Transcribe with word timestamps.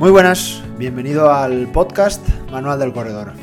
Muy 0.00 0.10
buenas, 0.10 0.62
bienvenido 0.78 1.30
al 1.30 1.70
podcast 1.72 2.26
Manual 2.50 2.78
del 2.78 2.94
Corredor. 2.94 3.34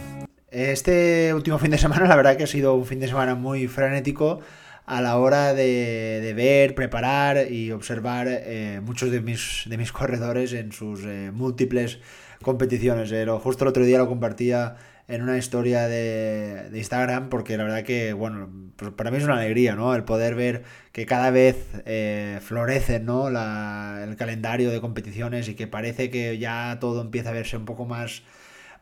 Este 0.49 1.31
último 1.35 1.59
fin 1.59 1.69
de 1.69 1.77
semana, 1.77 2.07
la 2.07 2.15
verdad 2.15 2.35
que 2.35 2.45
ha 2.45 2.47
sido 2.47 2.73
un 2.73 2.87
fin 2.87 2.99
de 2.99 3.07
semana 3.07 3.35
muy 3.35 3.67
frenético 3.67 4.39
a 4.87 4.99
la 4.99 5.19
hora 5.19 5.53
de, 5.53 6.33
ver, 6.35 6.73
preparar 6.73 7.51
y 7.51 7.71
observar 7.71 8.25
eh, 8.27 8.81
muchos 8.83 9.11
de 9.11 9.21
mis, 9.21 9.65
de 9.67 9.77
mis 9.77 9.91
corredores 9.91 10.51
en 10.53 10.71
sus 10.71 11.01
eh, 11.05 11.29
múltiples 11.31 11.99
competiciones. 12.41 13.11
Eh, 13.11 13.27
justo 13.39 13.63
el 13.63 13.67
otro 13.67 13.85
día 13.85 13.99
lo 13.99 14.07
compartía 14.07 14.77
en 15.07 15.21
una 15.21 15.37
historia 15.37 15.87
de, 15.87 16.69
Instagram 16.73 17.29
porque 17.29 17.57
la 17.57 17.63
verdad 17.63 17.83
que, 17.83 18.13
bueno, 18.13 18.49
pues 18.75 18.91
para 18.91 19.11
mí 19.11 19.17
es 19.17 19.23
una 19.23 19.37
alegría, 19.37 19.75
¿no? 19.75 19.95
El 19.95 20.03
poder 20.03 20.35
ver 20.35 20.63
que 20.91 21.05
cada 21.05 21.31
vez 21.31 21.55
eh, 21.85 22.39
florece, 22.41 22.99
¿no? 22.99 23.27
el 23.29 24.15
calendario 24.17 24.69
de 24.69 24.81
competiciones 24.81 25.47
y 25.49 25.55
que 25.55 25.67
parece 25.67 26.09
que 26.09 26.37
ya 26.37 26.77
todo 26.79 27.01
empieza 27.01 27.29
a 27.29 27.33
verse 27.33 27.57
un 27.57 27.65
poco 27.65 27.85
más 27.85 28.23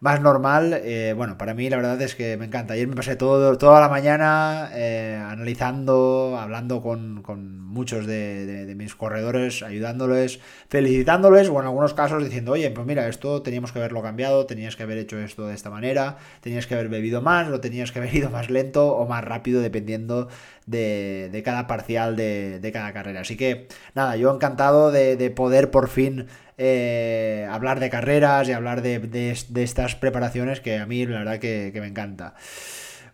más 0.05 0.21
normal, 0.21 0.81
eh, 0.83 1.15
bueno, 1.17 1.35
para 1.35 1.55
mí 1.55 1.67
la 1.67 1.77
verdad 1.77 1.99
es 1.99 2.13
que 2.13 2.37
me 2.37 2.45
encanta. 2.45 2.75
Ayer 2.75 2.87
me 2.87 2.95
pasé 2.95 3.15
todo, 3.15 3.57
toda 3.57 3.81
la 3.81 3.89
mañana 3.89 4.69
eh, 4.75 5.19
analizando, 5.19 6.37
hablando 6.39 6.79
con, 6.79 7.23
muchos 7.65 8.05
de, 8.05 8.71
mis 8.77 8.93
corredores, 8.93 9.63
ayudándoles, 9.63 10.39
felicitándoles 10.69 11.49
o 11.49 11.59
en 11.59 11.65
algunos 11.65 11.95
casos 11.95 12.23
diciendo, 12.23 12.51
oye, 12.51 12.69
pues 12.69 12.85
mira, 12.85 13.07
esto 13.07 13.41
teníamos 13.41 13.71
que 13.71 13.79
haberlo 13.79 14.03
cambiado, 14.03 14.45
tenías 14.45 14.75
que 14.75 14.83
haber 14.83 14.99
hecho 14.99 15.17
esto 15.17 15.47
de 15.47 15.55
esta 15.55 15.71
manera, 15.71 16.17
tenías 16.39 16.67
que 16.67 16.75
haber 16.75 16.87
bebido 16.87 17.23
más, 17.23 17.47
lo 17.47 17.59
tenías 17.59 17.91
que 17.91 17.97
haber 17.97 18.15
ido 18.15 18.29
más 18.29 18.51
lento 18.51 18.95
o 18.95 19.07
más 19.07 19.23
rápido 19.23 19.59
dependiendo 19.59 20.29
de, 20.67 21.41
cada 21.43 21.65
parcial 21.65 22.15
de, 22.15 22.69
cada 22.71 22.93
carrera. 22.93 23.21
Así 23.21 23.35
que 23.37 23.69
nada, 23.95 24.17
yo 24.17 24.31
encantado 24.31 24.91
de 24.91 25.29
poder 25.31 25.71
por 25.71 25.89
fin 25.89 26.27
eh, 26.57 27.47
hablar 27.51 27.79
de 27.79 27.89
carreras 27.89 28.47
y 28.47 28.53
hablar 28.53 28.81
de, 28.81 29.31
estas 29.55 29.95
preparaciones 29.95 30.61
que 30.61 30.77
a 30.77 30.85
mí 30.85 31.05
la 31.05 31.19
verdad 31.19 31.39
que, 31.39 31.71
me 31.75 31.87
encanta. 31.87 32.33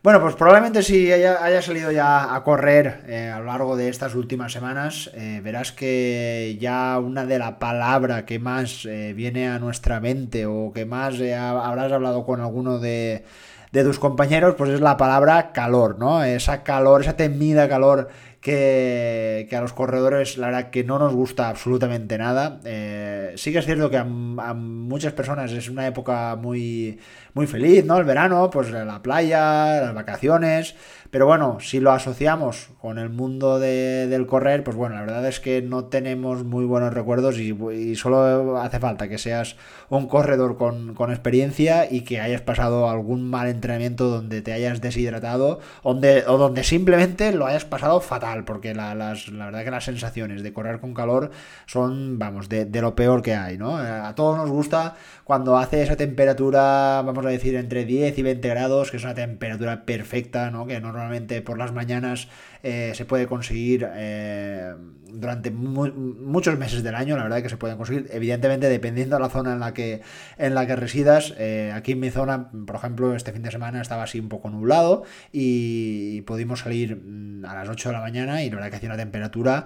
Bueno, 0.04 0.20
pues 0.20 0.36
probablemente 0.36 0.82
si 0.82 1.12
haya, 1.12 1.62
salido 1.62 1.92
ya 1.92 2.34
a 2.36 2.44
correr 2.44 3.04
eh, 3.08 3.30
a 3.30 3.40
lo 3.40 3.46
largo 3.46 3.76
de 3.76 3.90
estas 3.90 4.16
últimas 4.16 4.52
semanas, 4.52 5.12
eh, 5.14 5.42
verás 5.44 5.72
que 5.72 6.58
ya 6.60 6.98
una 7.00 7.26
de 7.26 7.38
la 7.38 7.60
palabra 7.60 8.26
que 8.26 8.40
más 8.40 8.88
viene 9.16 9.48
a 9.48 9.60
nuestra 9.60 10.00
mente 10.00 10.48
o 10.48 10.72
que 10.74 10.86
más 10.86 11.22
habrás 11.22 11.92
hablado 11.92 12.26
con 12.26 12.42
alguno 12.42 12.80
de, 12.80 13.26
de 13.72 13.84
tus 13.84 14.00
compañeros, 14.00 14.56
pues 14.58 14.70
es 14.72 14.82
la 14.82 14.98
palabra 14.98 15.52
calor, 15.54 15.98
¿no? 15.98 16.24
Esa 16.24 16.64
calor, 16.64 17.02
esa 17.02 17.16
temida 17.16 17.70
calor 17.70 18.10
que, 18.42 19.48
a 19.52 19.62
los 19.62 19.74
corredores 19.74 20.38
la 20.38 20.48
verdad 20.48 20.70
que 20.72 20.84
no 20.84 21.00
nos 21.00 21.14
gusta 21.14 21.48
absolutamente 21.48 22.18
nada. 22.18 22.60
Eh, 22.66 23.34
sí 23.38 23.52
que 23.52 23.60
es 23.60 23.66
cierto 23.66 23.90
que 23.90 23.98
a, 23.98 24.04
muchas 24.04 25.14
personas 25.14 25.52
es 25.52 25.70
una 25.70 25.88
época 25.88 26.36
muy, 26.36 27.00
muy 27.34 27.48
feliz, 27.48 27.86
¿no? 27.86 27.98
El 27.98 28.04
verano, 28.04 28.50
pues 28.50 28.72
la 28.72 29.02
playa, 29.02 29.82
las 29.82 29.94
vacaciones. 29.94 30.76
Pero 31.12 31.26
bueno, 31.26 31.60
si 31.60 31.82
lo 31.82 31.92
asociamos 31.92 32.70
con 32.80 32.98
el 32.98 33.10
mundo 33.10 33.60
del 33.60 34.26
correr, 34.28 34.64
pues 34.64 34.78
bueno, 34.78 34.96
la 34.96 35.02
verdad 35.02 35.28
es 35.28 35.42
que 35.42 35.62
no 35.62 35.86
tenemos 35.86 36.46
muy 36.46 36.64
buenos 36.64 36.94
recuerdos 36.94 37.38
y, 37.38 37.96
solo 37.96 38.58
hace 38.58 38.80
falta 38.80 39.10
que 39.10 39.18
seas 39.18 39.58
un 39.90 40.08
corredor 40.08 40.56
con, 40.58 40.96
experiencia 41.12 41.92
y 41.92 42.02
que 42.02 42.22
hayas 42.22 42.40
pasado 42.40 42.90
algún 42.90 43.30
mal 43.30 43.50
entrenamiento 43.50 44.08
donde 44.08 44.42
te 44.42 44.54
hayas 44.54 44.80
deshidratado 44.80 45.60
donde, 45.84 46.24
o 46.28 46.38
donde 46.38 46.64
simplemente 46.64 47.34
lo 47.34 47.46
hayas 47.46 47.66
pasado 47.66 48.00
fatal, 48.00 48.46
porque 48.46 48.74
la, 48.74 48.94
verdad 48.96 49.66
que 49.66 49.72
las 49.72 49.84
sensaciones 49.84 50.44
de 50.44 50.54
correr 50.54 50.80
con 50.80 50.94
calor 50.94 51.32
son, 51.66 52.20
vamos, 52.20 52.48
de, 52.48 52.64
de 52.64 52.82
lo 52.82 52.96
peor 52.96 53.22
que 53.22 53.36
hay, 53.36 53.58
¿no? 53.58 53.76
A 53.76 54.16
todos 54.16 54.38
nos 54.38 54.50
gusta 54.50 54.96
cuando 55.26 55.58
hace 55.58 55.82
esa 55.82 55.96
temperatura, 55.96 57.02
vamos 57.06 57.26
a 57.26 57.30
decir, 57.30 57.56
entre 57.56 57.86
10 57.86 58.18
y 58.18 58.22
20 58.22 58.50
grados, 58.50 58.92
que 58.92 58.98
es 58.98 59.04
una 59.04 59.14
temperatura 59.14 59.86
perfecta, 59.86 60.52
¿no? 60.52 60.66
Que 60.66 60.80
normalmente 61.02 61.42
por 61.42 61.58
las 61.58 61.74
mañanas 61.74 62.28
eh, 62.64 62.92
se 62.96 63.06
puede 63.06 63.26
conseguir 63.28 63.90
eh, 63.96 64.74
durante 65.08 65.50
muchos 65.52 66.58
meses 66.58 66.84
del 66.84 66.96
año, 66.96 67.18
la 67.18 67.24
verdad 67.24 67.42
que 67.42 67.50
se 67.50 67.58
pueden 67.58 67.76
conseguir, 67.76 68.08
evidentemente 68.12 68.70
dependiendo 68.70 69.16
de 69.16 69.22
la 69.22 69.30
zona 69.30 69.54
en 69.54 69.60
la 69.60 69.74
que, 69.74 70.02
en 70.38 70.54
la 70.56 70.68
que 70.68 70.76
residas. 70.76 71.34
Eh, 71.38 71.72
aquí 71.74 71.94
en 71.94 72.00
mi 72.00 72.12
zona, 72.12 72.52
por 72.66 72.76
ejemplo, 72.76 73.16
este 73.16 73.32
fin 73.34 73.42
de 73.42 73.52
semana 73.52 73.82
estaba 73.82 74.04
así 74.04 74.20
un 74.20 74.30
poco 74.30 74.50
nublado 74.50 75.04
y 75.32 76.22
pudimos 76.22 76.60
salir 76.60 76.96
mm, 76.96 77.46
a 77.46 77.56
las 77.56 77.68
8 77.70 77.90
de 77.90 77.94
la 77.94 78.02
mañana 78.02 78.44
y 78.44 78.50
la 78.50 78.58
verdad 78.58 78.70
que 78.70 78.76
hacía 78.78 78.90
una 78.90 78.98
temperatura 78.98 79.66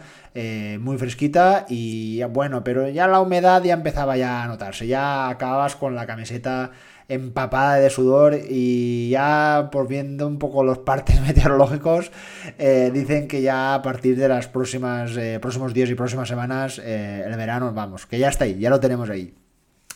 muy 0.79 0.97
fresquita 0.97 1.66
y 1.69 2.22
bueno, 2.24 2.63
pero 2.63 2.90
ya 2.90 3.07
la 3.07 3.22
humedad 3.22 3.63
ya 3.63 3.74
empezaba 3.74 4.18
ya 4.18 4.44
a 4.44 4.47
notarse, 4.47 4.88
ya 4.88 5.29
acabas 5.29 5.75
con 5.75 5.95
la 5.95 6.06
camiseta 6.06 6.72
empapada 7.08 7.76
de 7.76 7.90
sudor 7.90 8.40
y 8.50 9.10
ya 9.10 9.70
por 9.72 9.88
viendo 9.88 10.28
un 10.28 10.40
poco 10.40 10.64
los 10.64 10.80
partes 10.80 11.22
meteorológicos 11.28 12.12
eh, 12.58 12.92
dicen 12.94 13.28
que 13.28 13.42
ya 13.42 13.76
a 13.76 13.82
partir 13.82 14.18
de 14.18 14.28
las 14.28 14.48
próximas 14.48 15.16
eh, 15.18 15.40
próximos 15.40 15.74
días 15.74 15.90
y 15.90 15.96
próximas 15.96 16.28
semanas 16.28 16.82
eh, 16.84 17.24
el 17.26 17.36
verano 17.36 17.72
vamos 17.74 18.06
que 18.06 18.18
ya 18.18 18.30
está 18.30 18.46
ahí 18.46 18.60
ya 18.60 18.70
lo 18.70 18.80
tenemos 18.80 19.10
ahí 19.10 19.34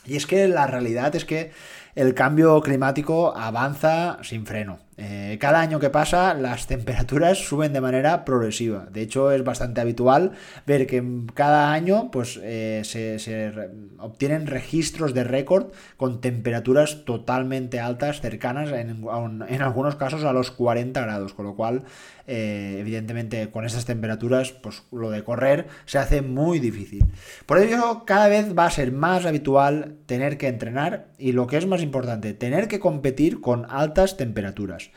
y 0.05 0.15
es 0.15 0.25
que 0.25 0.47
la 0.47 0.67
realidad 0.67 1.15
es 1.15 1.25
que 1.25 1.51
el 1.95 2.13
cambio 2.13 2.61
climático 2.61 3.35
avanza 3.35 4.19
sin 4.23 4.45
freno. 4.45 4.79
Eh, 5.01 5.37
cada 5.39 5.61
año 5.61 5.79
que 5.79 5.89
pasa 5.89 6.33
las 6.33 6.67
temperaturas 6.67 7.37
suben 7.47 7.71
de 7.71 7.79
manera 7.79 8.25
progresiva. 8.25 8.87
De 8.91 9.01
hecho 9.01 9.31
es 9.31 9.45
bastante 9.45 9.79
habitual 9.79 10.33
ver 10.67 10.87
que 10.87 11.01
cada 11.33 11.71
año 11.71 12.11
pues, 12.11 12.37
eh, 12.43 12.81
se, 12.83 13.53
obtienen 13.97 14.45
registros 14.45 15.13
de 15.13 15.23
récord 15.23 15.67
con 15.95 16.19
temperaturas 16.19 17.05
totalmente 17.05 17.79
altas, 17.79 18.19
cercanas 18.19 18.71
en, 18.73 19.61
algunos 19.61 19.95
casos 19.95 20.25
a 20.25 20.33
los 20.33 20.51
40 20.51 20.99
grados, 20.99 21.33
con 21.33 21.45
lo 21.45 21.55
cual 21.55 21.83
eh, 22.27 22.77
evidentemente 22.79 23.49
con 23.51 23.65
estas 23.65 23.85
temperaturas 23.85 24.51
pues 24.51 24.83
lo 24.91 25.11
de 25.11 25.23
correr 25.23 25.67
se 25.85 25.97
hace 25.97 26.21
muy 26.21 26.59
difícil. 26.59 27.05
Por 27.45 27.59
ello 27.59 28.03
cada 28.05 28.27
vez 28.27 28.53
va 28.57 28.65
a 28.65 28.71
ser 28.71 28.91
más 28.91 29.25
habitual 29.25 29.95
tener 30.07 30.37
que 30.37 30.49
entrenar 30.49 31.07
y 31.17 31.31
lo 31.31 31.47
que 31.47 31.55
es 31.55 31.67
más 31.67 31.81
importante, 31.81 32.33
tener 32.33 32.67
que 32.67 32.79
competir 32.79 33.39
con 33.39 33.65
altas 33.69 34.17
temperaturas. 34.17 34.88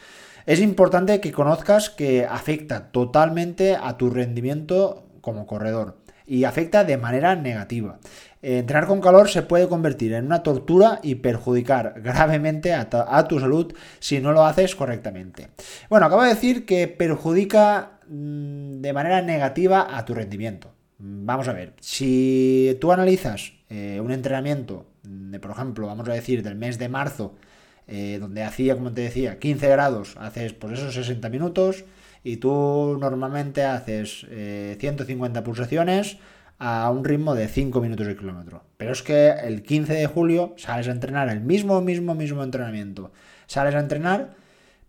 Es 0.46 0.60
importante 0.60 1.20
que 1.20 1.32
conozcas 1.32 1.90
que 1.90 2.24
afecta 2.24 2.90
totalmente 2.90 3.76
a 3.76 3.96
tu 3.96 4.10
rendimiento 4.10 5.06
como 5.20 5.46
corredor 5.46 5.98
y 6.26 6.44
afecta 6.44 6.84
de 6.84 6.96
manera 6.96 7.36
negativa. 7.36 7.98
Entrenar 8.42 8.88
con 8.88 9.00
calor 9.00 9.28
se 9.28 9.42
puede 9.42 9.68
convertir 9.68 10.14
en 10.14 10.26
una 10.26 10.42
tortura 10.42 10.98
y 11.02 11.16
perjudicar 11.16 11.94
gravemente 12.02 12.72
a, 12.74 13.28
tu 13.28 13.38
salud 13.38 13.72
si 14.00 14.20
no 14.20 14.32
lo 14.32 14.44
haces 14.44 14.74
correctamente. 14.74 15.48
Bueno, 15.88 16.06
acabo 16.06 16.22
de 16.22 16.30
decir 16.30 16.66
que 16.66 16.88
perjudica 16.88 18.00
mm, 18.08 18.80
de 18.80 18.92
manera 18.92 19.22
negativa 19.22 19.96
a 19.96 20.04
tu 20.04 20.14
rendimiento. 20.14 20.72
Vamos 20.98 21.48
a 21.48 21.52
ver, 21.52 21.74
si 21.80 22.76
tú 22.80 22.92
analizas 22.92 23.52
eh, 23.68 24.00
un 24.00 24.12
entrenamiento 24.12 24.86
de, 25.02 25.40
por 25.40 25.50
ejemplo, 25.50 25.86
vamos 25.86 26.08
a 26.08 26.12
decir, 26.12 26.42
del 26.42 26.54
mes 26.54 26.78
de 26.78 26.88
marzo, 26.88 27.34
eh, 27.88 28.18
donde 28.20 28.42
hacía, 28.42 28.74
como 28.74 28.92
te 28.92 29.02
decía, 29.02 29.38
15 29.38 29.68
grados, 29.68 30.16
haces 30.18 30.52
por 30.52 30.72
esos 30.72 30.94
60 30.94 31.28
minutos 31.28 31.84
y 32.24 32.36
tú 32.36 32.96
normalmente 33.00 33.64
haces 33.64 34.26
150 34.78 35.38
eh, 35.38 35.42
pulsaciones 35.42 36.18
a 36.58 36.88
un 36.90 37.04
ritmo 37.04 37.34
de 37.34 37.48
5 37.48 37.80
minutos 37.80 38.06
el 38.06 38.16
kilómetro. 38.16 38.62
Pero 38.76 38.92
es 38.92 39.02
que 39.02 39.30
el 39.30 39.62
15 39.62 39.94
de 39.94 40.06
julio 40.06 40.54
sales 40.56 40.86
a 40.88 40.92
entrenar 40.92 41.28
el 41.28 41.40
mismo, 41.40 41.80
mismo, 41.80 42.14
mismo 42.14 42.42
entrenamiento. 42.42 43.12
Sales 43.46 43.74
a 43.74 43.80
entrenar 43.80 44.34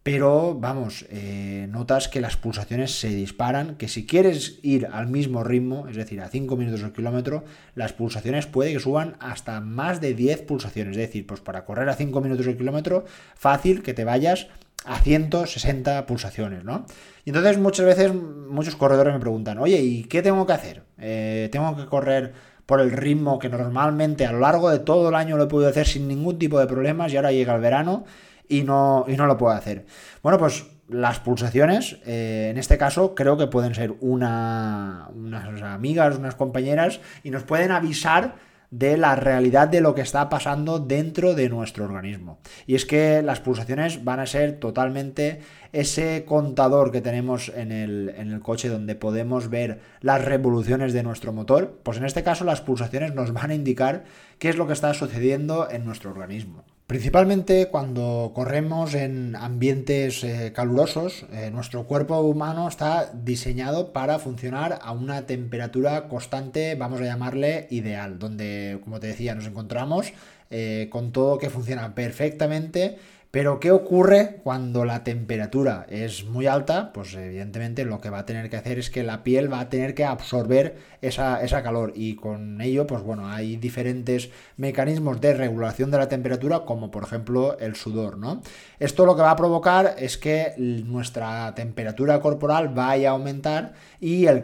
pero 0.03 0.53
vamos, 0.53 1.05
eh, 1.09 1.65
notas 1.69 2.09
que 2.09 2.19
las 2.19 2.35
pulsaciones 2.35 2.99
se 2.99 3.07
disparan, 3.07 3.75
que 3.77 3.87
si 3.87 4.05
quieres 4.05 4.59
ir 4.61 4.89
al 4.91 5.07
mismo 5.07 5.45
ritmo, 5.45 5.87
es 5.87 5.95
decir, 5.95 6.19
a 6.19 6.27
5 6.27 6.57
minutos 6.57 6.83
al 6.83 6.91
kilómetro, 6.91 7.45
las 7.73 7.93
pulsaciones 7.93 8.45
puede 8.45 8.73
que 8.73 8.81
suban 8.81 9.15
hasta 9.21 9.61
más 9.61 10.01
de 10.01 10.13
10 10.13 10.41
pulsaciones, 10.41 10.97
es 10.97 11.07
decir, 11.07 11.25
pues 11.25 11.39
para 11.39 11.63
correr 11.63 11.87
a 11.87 11.95
5 11.95 12.19
minutos 12.19 12.45
al 12.47 12.57
kilómetro, 12.57 13.05
fácil 13.35 13.81
que 13.81 13.93
te 13.93 14.03
vayas 14.03 14.47
a 14.83 14.99
160 14.99 16.05
pulsaciones, 16.05 16.65
¿no? 16.65 16.85
Y 17.23 17.29
entonces 17.29 17.57
muchas 17.57 17.85
veces 17.85 18.13
muchos 18.13 18.75
corredores 18.75 19.13
me 19.13 19.21
preguntan, 19.21 19.57
oye, 19.59 19.77
¿y 19.81 20.03
qué 20.03 20.21
tengo 20.21 20.45
que 20.45 20.51
hacer? 20.51 20.83
Eh, 20.97 21.47
¿Tengo 21.49 21.77
que 21.77 21.85
correr 21.85 22.33
por 22.65 22.81
el 22.81 22.91
ritmo 22.91 23.39
que 23.39 23.47
normalmente 23.47 24.25
a 24.25 24.33
lo 24.33 24.39
largo 24.39 24.69
de 24.69 24.79
todo 24.79 25.07
el 25.07 25.15
año 25.15 25.37
lo 25.37 25.45
he 25.45 25.47
podido 25.47 25.69
hacer 25.69 25.87
sin 25.87 26.09
ningún 26.09 26.37
tipo 26.37 26.59
de 26.59 26.67
problemas 26.67 27.13
y 27.13 27.15
ahora 27.15 27.31
llega 27.31 27.55
el 27.55 27.61
verano 27.61 28.03
y 28.47 28.63
no, 28.63 29.05
y 29.07 29.15
no 29.15 29.25
lo 29.25 29.37
puedo 29.37 29.53
hacer. 29.53 29.85
Bueno, 30.21 30.37
pues 30.37 30.65
las 30.89 31.19
pulsaciones, 31.19 31.97
eh, 32.05 32.49
en 32.51 32.57
este 32.57 32.77
caso, 32.77 33.15
creo 33.15 33.37
que 33.37 33.47
pueden 33.47 33.73
ser 33.73 33.93
una, 34.01 35.09
unas 35.15 35.61
amigas, 35.61 36.17
unas 36.17 36.35
compañeras, 36.35 36.99
y 37.23 37.31
nos 37.31 37.43
pueden 37.43 37.71
avisar 37.71 38.35
de 38.73 38.97
la 38.97 39.15
realidad 39.15 39.67
de 39.67 39.81
lo 39.81 39.93
que 39.93 40.01
está 40.01 40.29
pasando 40.29 40.79
dentro 40.79 41.35
de 41.35 41.47
nuestro 41.47 41.85
organismo. 41.85 42.39
Y 42.65 42.73
es 42.73 42.87
que 42.87 43.21
las 43.21 43.39
pulsaciones 43.39 44.03
van 44.03 44.19
a 44.19 44.25
ser 44.25 44.59
totalmente 44.59 45.41
ese 45.73 46.25
contador 46.25 46.91
que 46.91 46.99
tenemos 46.99 47.49
en 47.49 47.71
el, 47.71 48.11
en 48.17 48.31
el, 48.31 48.39
coche 48.39 48.69
donde 48.69 48.95
podemos 48.95 49.51
ver 49.51 49.79
las 50.01 50.25
revoluciones 50.25 50.91
de 50.91 51.03
nuestro 51.03 51.31
motor. 51.33 51.81
Pues 51.83 51.99
en 51.99 52.05
este 52.05 52.23
caso 52.23 52.45
las 52.45 52.61
pulsaciones 52.61 53.13
nos 53.13 53.31
van 53.31 53.51
a 53.51 53.55
indicar 53.55 54.05
qué 54.39 54.49
es 54.49 54.57
lo 54.57 54.65
que 54.65 54.73
está 54.73 54.91
sucediendo 54.95 55.69
en 55.69 55.85
nuestro 55.85 56.09
organismo. 56.09 56.63
Principalmente 56.93 57.69
cuando 57.69 58.33
corremos 58.35 58.93
en 58.93 59.35
ambientes 59.35 60.23
eh, 60.23 60.51
calurosos, 60.53 61.25
eh, 61.33 61.49
nuestro 61.51 61.87
cuerpo 61.87 62.19
humano 62.19 62.67
está 62.67 63.11
diseñado 63.15 63.93
para 63.93 64.19
funcionar 64.19 64.77
a 64.79 64.91
una 64.91 65.25
temperatura 65.25 66.07
constante, 66.07 66.75
vamos 66.75 67.01
a 67.01 67.05
llamarle 67.05 67.65
ideal, 67.71 68.19
donde, 68.19 68.79
como 68.83 68.99
te 68.99 69.07
decía, 69.07 69.33
nos 69.33 69.47
encontramos 69.47 70.13
eh, 70.51 70.87
con 70.91 71.11
todo 71.11 71.39
que 71.39 71.49
funciona 71.49 71.95
perfectamente 71.95 72.99
pero 73.33 73.59
¿qué 73.59 73.71
ocurre 73.71 74.41
cuando 74.43 74.85
la 74.85 75.03
temperatura 75.03 75.87
es 75.89 76.23
muy 76.23 76.45
alta? 76.45 76.93
Pues 76.93 77.15
evidentemente 77.15 77.83
lo 77.83 77.99
que 77.99 78.11
va 78.11 78.19
a 78.19 78.25
tener 78.27 78.47
que 78.47 78.57
hacer 78.57 78.77
es 78.77 78.91
que 78.91 79.01
la 79.01 79.23
piel 79.23 79.51
va 79.51 79.59
a 79.59 79.69
tener 79.69 79.95
que 79.95 80.05
absorber 80.05 80.77
esa, 81.01 81.41
calor 81.63 81.93
y 81.95 82.15
con 82.15 82.61
ello, 82.61 82.85
pues 82.85 83.01
bueno, 83.01 83.27
hay 83.27 83.55
diferentes 83.55 84.29
mecanismos 84.55 85.19
de 85.19 85.33
regulación 85.33 85.89
de 85.89 85.97
la 85.97 86.09
temperatura 86.09 86.59
como 86.59 86.91
por 86.91 87.05
ejemplo 87.05 87.57
el 87.57 87.75
sudor, 87.75 88.19
¿no? 88.19 88.43
Esto 88.77 89.03
lo 89.03 89.15
que 89.15 89.23
va 89.23 89.31
a 89.31 89.35
provocar 89.35 89.95
es 89.97 90.19
que 90.19 90.53
nuestra 90.59 91.55
temperatura 91.55 92.21
corporal 92.21 92.69
vaya 92.69 93.09
a 93.09 93.13
aumentar 93.13 93.73
y 93.99 94.27
el, 94.27 94.43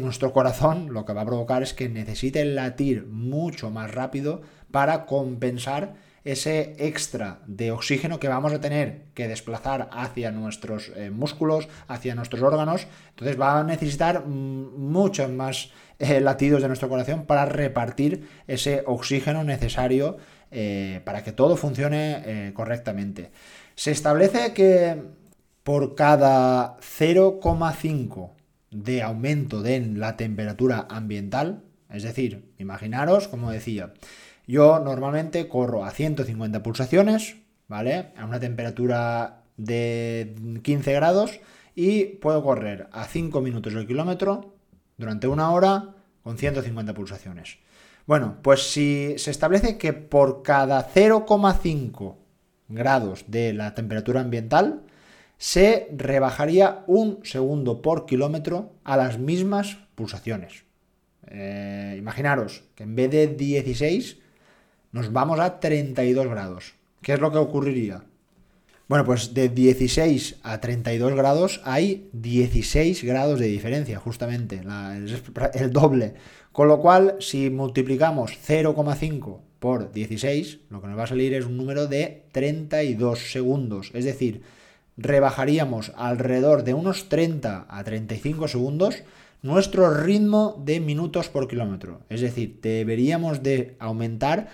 nuestro 0.00 0.32
corazón 0.32 0.92
lo 0.92 1.04
que 1.04 1.12
va 1.12 1.20
a 1.20 1.26
provocar 1.26 1.62
es 1.62 1.72
que 1.72 1.88
necesite 1.88 2.44
latir 2.44 3.06
mucho 3.06 3.70
más 3.70 3.94
rápido 3.94 4.42
para 4.72 5.06
compensar 5.06 5.94
ese 6.24 6.74
extra 6.78 7.40
de 7.46 7.70
oxígeno 7.70 8.18
que 8.18 8.28
vamos 8.28 8.52
a 8.52 8.60
tener 8.60 9.02
que 9.14 9.28
desplazar 9.28 9.90
hacia 9.92 10.30
nuestros 10.30 10.90
eh, 10.96 11.10
músculos, 11.10 11.68
hacia 11.86 12.14
nuestros 12.14 12.42
órganos. 12.42 12.86
Entonces 13.10 13.38
va 13.38 13.60
a 13.60 13.64
necesitar 13.64 14.26
mm, 14.26 14.76
muchos 14.78 15.30
más 15.30 15.70
eh, 15.98 16.20
latidos 16.20 16.62
de 16.62 16.68
nuestro 16.68 16.88
corazón 16.88 17.26
para 17.26 17.44
repartir 17.44 18.28
ese 18.46 18.82
oxígeno 18.86 19.44
necesario 19.44 20.16
eh, 20.50 21.02
para 21.04 21.22
que 21.22 21.32
todo 21.32 21.56
funcione 21.56 22.52
correctamente. 22.54 23.30
Se 23.74 23.90
establece 23.90 24.54
que 24.54 25.02
por 25.62 25.94
cada 25.94 26.76
0,5 26.78 28.30
de 28.70 29.02
aumento 29.02 29.62
de 29.62 29.80
la 29.80 30.16
temperatura 30.16 30.86
ambiental, 30.88 31.64
es 31.90 32.02
decir, 32.02 32.52
imaginaros, 32.58 33.28
como 33.28 33.50
decía, 33.50 33.94
yo 34.46 34.78
normalmente 34.80 35.48
corro 35.48 35.84
a 35.84 35.90
150 35.90 36.62
pulsaciones, 36.62 37.36
¿vale? 37.68 38.12
A 38.16 38.24
una 38.24 38.40
temperatura 38.40 39.42
de 39.56 40.34
15 40.62 40.92
grados 40.92 41.40
y 41.74 42.04
puedo 42.04 42.42
correr 42.42 42.88
a 42.92 43.04
5 43.04 43.40
minutos 43.40 43.74
el 43.74 43.86
kilómetro 43.86 44.54
durante 44.96 45.26
una 45.26 45.50
hora 45.50 45.94
con 46.22 46.38
150 46.38 46.94
pulsaciones. 46.94 47.58
Bueno, 48.06 48.38
pues 48.42 48.70
si 48.70 49.14
se 49.16 49.30
establece 49.30 49.78
que 49.78 49.92
por 49.92 50.42
cada 50.42 50.92
0,5 50.92 52.16
grados 52.68 53.24
de 53.28 53.52
la 53.52 53.74
temperatura 53.74 54.20
ambiental 54.20 54.82
se 55.38 55.88
rebajaría 55.96 56.84
un 56.86 57.20
segundo 57.24 57.82
por 57.82 58.06
kilómetro 58.06 58.72
a 58.84 58.96
las 58.96 59.18
mismas 59.18 59.78
pulsaciones. 59.94 60.64
Eh, 61.28 61.96
imaginaros 61.98 62.64
que 62.74 62.84
en 62.84 62.94
vez 62.94 63.10
de 63.10 63.26
16 63.28 64.18
nos 64.94 65.12
vamos 65.12 65.40
a 65.40 65.58
32 65.58 66.28
grados. 66.28 66.74
¿Qué 67.02 67.14
es 67.14 67.20
lo 67.20 67.32
que 67.32 67.38
ocurriría? 67.38 68.04
Bueno, 68.86 69.04
pues 69.04 69.34
de 69.34 69.48
16 69.48 70.36
a 70.44 70.60
32 70.60 71.14
grados 71.14 71.60
hay 71.64 72.08
16 72.12 73.02
grados 73.02 73.40
de 73.40 73.48
diferencia, 73.48 73.98
justamente, 73.98 74.62
el 75.54 75.72
doble. 75.72 76.14
Con 76.52 76.68
lo 76.68 76.80
cual, 76.80 77.16
si 77.18 77.50
multiplicamos 77.50 78.38
0,5 78.46 79.40
por 79.58 79.90
16, 79.90 80.60
lo 80.70 80.80
que 80.80 80.86
nos 80.86 80.96
va 80.96 81.02
a 81.02 81.08
salir 81.08 81.34
es 81.34 81.44
un 81.44 81.56
número 81.56 81.88
de 81.88 82.26
32 82.30 83.32
segundos. 83.32 83.90
Es 83.94 84.04
decir, 84.04 84.42
rebajaríamos 84.96 85.90
alrededor 85.96 86.62
de 86.62 86.74
unos 86.74 87.08
30 87.08 87.66
a 87.68 87.82
35 87.82 88.46
segundos 88.46 89.02
nuestro 89.44 89.92
ritmo 89.92 90.62
de 90.64 90.80
minutos 90.80 91.28
por 91.28 91.48
kilómetro. 91.48 92.00
Es 92.08 92.22
decir, 92.22 92.60
deberíamos 92.62 93.42
de 93.42 93.76
aumentar 93.78 94.48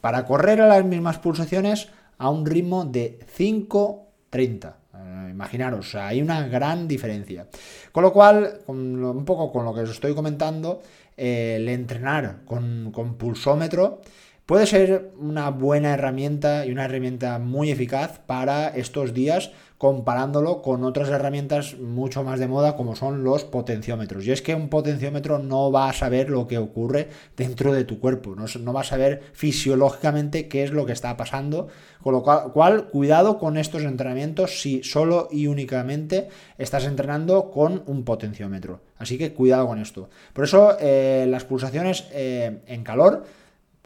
para 0.00 0.24
correr 0.24 0.60
a 0.60 0.68
las 0.68 0.84
mismas 0.84 1.18
pulsaciones 1.18 1.88
a 2.18 2.30
un 2.30 2.46
ritmo 2.46 2.84
de 2.84 3.18
5.30. 3.36 4.74
Eh, 4.94 5.28
imaginaros, 5.30 5.94
hay 5.94 6.20
una 6.22 6.46
gran 6.46 6.86
diferencia. 6.86 7.46
Con 7.92 8.02
lo 8.02 8.12
cual, 8.12 8.60
un 8.66 9.24
poco 9.24 9.52
con 9.52 9.64
lo 9.64 9.74
que 9.74 9.80
os 9.80 9.90
estoy 9.90 10.14
comentando, 10.14 10.82
eh, 11.16 11.56
el 11.56 11.68
entrenar 11.68 12.40
con, 12.44 12.90
con 12.92 13.16
pulsómetro 13.16 14.00
puede 14.50 14.66
ser 14.66 15.12
una 15.16 15.48
buena 15.50 15.94
herramienta 15.94 16.66
y 16.66 16.72
una 16.72 16.86
herramienta 16.86 17.38
muy 17.38 17.70
eficaz 17.70 18.18
para 18.26 18.66
estos 18.70 19.14
días 19.14 19.52
comparándolo 19.78 20.60
con 20.60 20.82
otras 20.82 21.08
herramientas 21.08 21.78
mucho 21.78 22.24
más 22.24 22.40
de 22.40 22.48
moda 22.48 22.74
como 22.74 22.96
son 22.96 23.22
los 23.22 23.44
potenciómetros. 23.44 24.26
Y 24.26 24.32
es 24.32 24.42
que 24.42 24.56
un 24.56 24.68
potenciómetro 24.68 25.38
no 25.38 25.70
va 25.70 25.88
a 25.88 25.92
saber 25.92 26.30
lo 26.30 26.48
que 26.48 26.58
ocurre 26.58 27.08
dentro 27.36 27.72
de 27.72 27.84
tu 27.84 28.00
cuerpo, 28.00 28.34
no, 28.34 28.72
va 28.72 28.80
a 28.80 28.84
saber 28.84 29.22
fisiológicamente 29.32 30.48
qué 30.48 30.64
es 30.64 30.72
lo 30.72 30.84
que 30.84 30.92
está 30.92 31.16
pasando, 31.16 31.68
con 32.02 32.12
lo 32.12 32.22
cual, 32.22 32.88
cuidado 32.88 33.38
con 33.38 33.56
estos 33.56 33.84
entrenamientos 33.84 34.60
si 34.60 34.82
solo 34.82 35.28
y 35.30 35.46
únicamente 35.46 36.28
estás 36.58 36.86
entrenando 36.86 37.52
con 37.52 37.84
un 37.86 38.04
potenciómetro. 38.04 38.80
Así 38.98 39.16
que 39.16 39.32
cuidado 39.32 39.68
con 39.68 39.78
esto. 39.80 40.10
Por 40.32 40.44
eso 40.44 40.76
eh, 40.80 41.24
las 41.28 41.44
pulsaciones 41.44 42.08
eh, 42.12 42.58
en 42.66 42.82
calor 42.82 43.24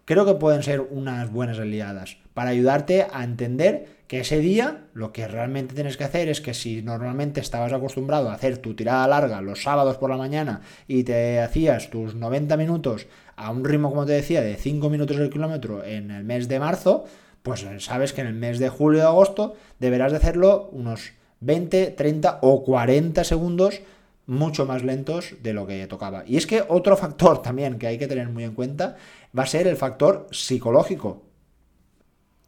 creo 0.04 0.24
que 0.26 0.34
pueden 0.34 0.62
ser 0.62 0.80
unas 0.80 1.30
buenas 1.30 1.58
aliadas 1.58 2.18
para 2.34 2.50
ayudarte 2.50 3.06
a 3.12 3.24
entender 3.24 3.86
que 4.06 4.20
ese 4.20 4.38
día 4.38 4.84
lo 4.92 5.12
que 5.12 5.26
realmente 5.26 5.74
tienes 5.74 5.96
que 5.96 6.04
hacer 6.04 6.28
es 6.28 6.40
que 6.40 6.54
si 6.54 6.82
normalmente 6.82 7.40
estabas 7.40 7.72
acostumbrado 7.72 8.28
a 8.28 8.34
hacer 8.34 8.58
tu 8.58 8.74
tirada 8.74 9.08
larga 9.08 9.40
los 9.40 9.62
sábados 9.62 9.96
por 9.96 10.10
la 10.10 10.16
mañana 10.16 10.60
y 10.86 11.04
te 11.04 11.40
hacías 11.40 11.90
tus 11.90 12.14
90 12.14 12.56
minutos 12.56 13.06
a 13.36 13.50
un 13.50 13.64
ritmo, 13.64 13.90
como 13.90 14.06
te 14.06 14.12
decía, 14.12 14.42
de 14.42 14.56
5 14.56 14.90
minutos 14.90 15.16
el 15.16 15.30
kilómetro 15.30 15.84
en 15.84 16.10
el 16.10 16.24
mes 16.24 16.48
de 16.48 16.60
marzo, 16.60 17.04
pues 17.42 17.66
sabes 17.78 18.12
que 18.12 18.20
en 18.20 18.26
el 18.26 18.34
mes 18.34 18.58
de 18.58 18.68
julio 18.68 19.04
o 19.04 19.08
agosto 19.08 19.54
deberás 19.78 20.12
de 20.12 20.18
hacerlo 20.18 20.68
unos 20.72 21.12
20, 21.40 21.88
30 21.88 22.38
o 22.42 22.64
40 22.64 23.24
segundos 23.24 23.80
mucho 24.26 24.66
más 24.66 24.82
lentos 24.82 25.34
de 25.42 25.52
lo 25.52 25.66
que 25.66 25.86
tocaba. 25.86 26.24
Y 26.26 26.36
es 26.36 26.46
que 26.46 26.64
otro 26.68 26.96
factor 26.96 27.42
también 27.42 27.78
que 27.78 27.86
hay 27.86 27.98
que 27.98 28.06
tener 28.06 28.28
muy 28.28 28.44
en 28.44 28.54
cuenta 28.54 28.96
va 29.36 29.42
a 29.42 29.46
ser 29.46 29.66
el 29.66 29.76
factor 29.76 30.26
psicológico. 30.30 31.22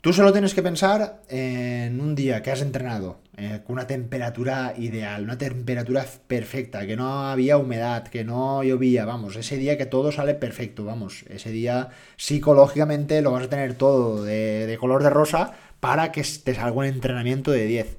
Tú 0.00 0.12
solo 0.12 0.32
tienes 0.32 0.54
que 0.54 0.62
pensar 0.62 1.22
en 1.28 2.00
un 2.00 2.14
día 2.14 2.40
que 2.40 2.52
has 2.52 2.62
entrenado 2.62 3.18
eh, 3.36 3.60
con 3.66 3.74
una 3.74 3.88
temperatura 3.88 4.72
ideal, 4.76 5.24
una 5.24 5.36
temperatura 5.36 6.06
perfecta, 6.28 6.86
que 6.86 6.94
no 6.94 7.28
había 7.28 7.58
humedad, 7.58 8.06
que 8.06 8.22
no 8.22 8.62
llovía, 8.62 9.04
vamos, 9.04 9.34
ese 9.34 9.56
día 9.56 9.76
que 9.76 9.84
todo 9.84 10.12
sale 10.12 10.34
perfecto, 10.34 10.84
vamos, 10.84 11.24
ese 11.28 11.50
día 11.50 11.88
psicológicamente 12.16 13.20
lo 13.20 13.32
vas 13.32 13.46
a 13.46 13.48
tener 13.48 13.74
todo 13.74 14.22
de, 14.24 14.76
color 14.78 15.02
de 15.02 15.10
rosa 15.10 15.54
para 15.80 16.12
que 16.12 16.22
te 16.22 16.54
salga 16.54 16.70
un 16.70 16.84
entrenamiento 16.84 17.50
de 17.50 17.66
10. 17.66 17.98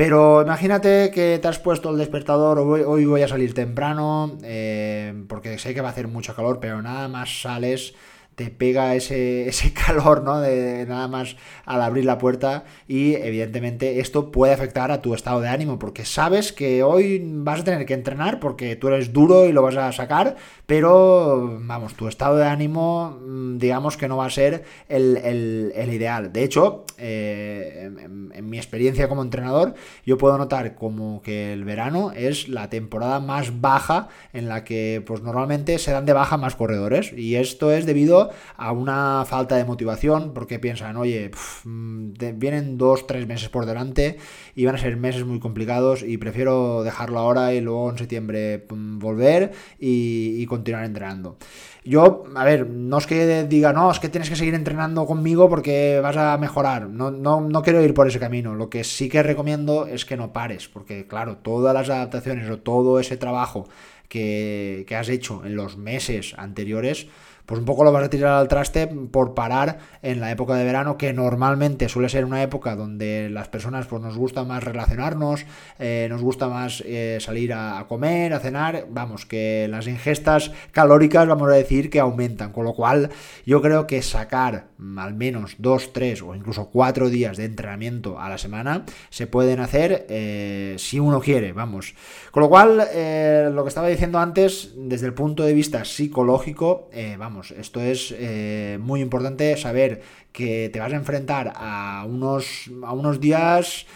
Pero 0.00 0.40
imagínate 0.40 1.10
que 1.10 1.38
te 1.42 1.46
has 1.46 1.58
puesto 1.58 1.90
el 1.90 1.98
despertador, 1.98 2.58
hoy, 2.58 3.04
voy 3.04 3.20
a 3.20 3.28
salir 3.28 3.52
temprano, 3.52 4.38
eh, 4.42 5.12
porque 5.28 5.58
sé 5.58 5.74
que 5.74 5.82
va 5.82 5.88
a 5.88 5.90
hacer 5.90 6.08
mucho 6.08 6.34
calor, 6.34 6.58
pero 6.58 6.80
nada 6.80 7.06
más 7.06 7.42
sales 7.42 7.92
te 8.40 8.48
pega 8.48 8.94
ese, 8.94 9.48
ese 9.48 9.74
calor, 9.74 10.22
¿no? 10.22 10.40
De, 10.40 10.86
nada 10.86 11.08
más 11.08 11.36
al 11.66 11.82
abrir 11.82 12.06
la 12.06 12.16
puerta 12.16 12.64
y 12.88 13.14
evidentemente 13.16 14.00
esto 14.00 14.32
puede 14.32 14.54
afectar 14.54 14.90
a 14.90 15.02
tu 15.02 15.14
estado 15.14 15.42
de 15.42 15.48
ánimo 15.48 15.78
porque 15.78 16.06
sabes 16.06 16.50
que 16.50 16.82
hoy 16.82 17.20
vas 17.22 17.60
a 17.60 17.64
tener 17.64 17.84
que 17.84 17.92
entrenar 17.92 18.40
porque 18.40 18.76
tú 18.76 18.88
eres 18.88 19.12
duro 19.12 19.44
y 19.44 19.52
lo 19.52 19.60
vas 19.60 19.76
a 19.76 19.92
sacar, 19.92 20.36
pero 20.64 21.58
vamos, 21.60 21.92
tu 21.94 22.08
estado 22.08 22.38
de 22.38 22.46
ánimo 22.46 23.18
mm, 23.20 23.58
digamos 23.58 23.98
que 23.98 24.08
no 24.08 24.16
va 24.16 24.24
a 24.24 24.30
ser 24.30 24.64
el, 24.88 25.72
ideal. 25.92 26.32
De 26.32 26.42
hecho, 26.42 26.86
eh, 26.96 27.90
en, 27.90 28.32
en 28.34 28.48
mi 28.48 28.56
experiencia 28.56 29.06
como 29.06 29.22
entrenador, 29.22 29.74
yo 30.06 30.16
puedo 30.16 30.38
notar 30.38 30.76
como 30.76 31.20
que 31.20 31.52
el 31.52 31.64
verano 31.64 32.12
es 32.12 32.48
la 32.48 32.70
temporada 32.70 33.20
más 33.20 33.60
baja 33.60 34.08
en 34.32 34.48
la 34.48 34.64
que 34.64 35.02
pues 35.06 35.20
normalmente 35.20 35.78
se 35.78 35.92
dan 35.92 36.06
de 36.06 36.14
baja 36.14 36.38
más 36.38 36.56
corredores 36.56 37.12
y 37.12 37.36
esto 37.36 37.70
es 37.70 37.84
debido 37.84 38.29
a 38.56 38.72
una 38.72 39.24
falta 39.26 39.56
de 39.56 39.64
motivación, 39.64 40.32
porque 40.34 40.58
piensan, 40.58 40.96
oye, 40.96 41.30
mm, 41.64 42.12
vienen 42.34 42.78
dos, 42.78 43.06
tres 43.06 43.26
meses 43.26 43.48
por 43.48 43.66
delante 43.66 44.18
y 44.54 44.64
van 44.64 44.74
a 44.74 44.78
ser 44.78 44.96
meses 44.96 45.24
muy 45.24 45.40
complicados 45.40 46.02
y 46.02 46.16
prefiero 46.18 46.82
dejarlo 46.82 47.18
ahora 47.18 47.54
y 47.54 47.60
luego 47.60 47.90
en 47.90 47.98
septiembre 47.98 48.66
mm, 48.68 48.98
volver 48.98 49.52
y, 49.78 50.36
y 50.38 50.46
continuar 50.46 50.84
entrenando. 50.84 51.36
Yo, 51.84 52.24
a 52.34 52.44
ver, 52.44 52.68
no 52.68 52.98
es 52.98 53.06
que 53.06 53.44
diga, 53.44 53.72
no, 53.72 53.90
es 53.90 54.00
que 54.00 54.10
tienes 54.10 54.28
que 54.28 54.36
seguir 54.36 54.54
entrenando 54.54 55.06
conmigo 55.06 55.48
porque 55.48 56.00
vas 56.02 56.16
a 56.16 56.36
mejorar. 56.36 56.88
No, 56.88 57.10
no, 57.10 57.40
no 57.40 57.62
quiero 57.62 57.82
ir 57.82 57.94
por 57.94 58.06
ese 58.06 58.18
camino. 58.18 58.54
Lo 58.54 58.68
que 58.68 58.84
sí 58.84 59.08
que 59.08 59.22
recomiendo 59.22 59.86
es 59.86 60.04
que 60.04 60.16
no 60.16 60.32
pares, 60.32 60.68
porque 60.68 61.06
claro, 61.06 61.38
todas 61.38 61.72
las 61.74 61.88
adaptaciones 61.88 62.50
o 62.50 62.58
todo 62.58 63.00
ese 63.00 63.16
trabajo 63.16 63.66
que, 64.08 64.84
que 64.86 64.96
has 64.96 65.08
hecho 65.08 65.42
en 65.44 65.56
los 65.56 65.78
meses 65.78 66.34
anteriores, 66.36 67.06
pues 67.50 67.58
un 67.58 67.66
poco 67.66 67.82
lo 67.82 67.90
vas 67.90 68.04
a 68.04 68.10
tirar 68.10 68.34
al 68.34 68.46
traste 68.46 68.86
por 68.86 69.34
parar 69.34 69.78
en 70.02 70.20
la 70.20 70.30
época 70.30 70.54
de 70.54 70.62
verano, 70.62 70.96
que 70.96 71.12
normalmente 71.12 71.88
suele 71.88 72.08
ser 72.08 72.24
una 72.24 72.44
época 72.44 72.76
donde 72.76 73.28
las 73.28 73.48
personas 73.48 73.88
pues 73.88 74.00
nos 74.00 74.16
gusta 74.16 74.44
más 74.44 74.62
relacionarnos, 74.62 75.46
eh, 75.80 76.06
nos 76.08 76.22
gusta 76.22 76.46
más 76.46 76.80
eh, 76.86 77.18
salir 77.20 77.52
a, 77.52 77.84
comer, 77.88 78.34
a 78.34 78.38
cenar, 78.38 78.86
vamos, 78.88 79.26
que 79.26 79.66
las 79.68 79.88
ingestas 79.88 80.52
calóricas 80.70 81.26
vamos 81.26 81.48
a 81.48 81.56
decir 81.56 81.90
que 81.90 81.98
aumentan, 81.98 82.52
con 82.52 82.62
lo 82.62 82.72
cual 82.72 83.10
yo 83.44 83.60
creo 83.60 83.88
que 83.88 84.00
sacar 84.00 84.68
al 84.96 85.14
menos 85.14 85.56
dos, 85.58 85.92
tres 85.92 86.22
o 86.22 86.36
incluso 86.36 86.70
cuatro 86.70 87.10
días 87.10 87.36
de 87.36 87.46
entrenamiento 87.46 88.20
a 88.20 88.28
la 88.28 88.38
semana 88.38 88.84
se 89.08 89.26
pueden 89.26 89.58
hacer 89.58 90.06
eh, 90.08 90.76
si 90.78 91.00
uno 91.00 91.18
quiere, 91.20 91.52
vamos. 91.52 91.96
Con 92.30 92.44
lo 92.44 92.48
cual, 92.48 92.76
lo 92.76 93.64
que 93.64 93.68
estaba 93.68 93.88
diciendo 93.88 94.20
antes, 94.20 94.74
desde 94.76 95.06
el 95.06 95.14
punto 95.14 95.42
de 95.42 95.52
vista 95.52 95.84
psicológico, 95.84 96.88
vamos, 97.18 97.39
esto 97.50 97.80
es 97.80 98.14
eh, 98.16 98.78
muy 98.80 99.00
importante 99.00 99.56
saber 99.56 100.02
que 100.32 100.68
te 100.72 100.80
vas 100.80 100.92
a 100.92 100.96
enfrentar 100.96 101.52
a 101.56 102.04
unos, 102.06 102.70
a 102.84 102.92
unos 102.92 103.20
días, 103.20 103.86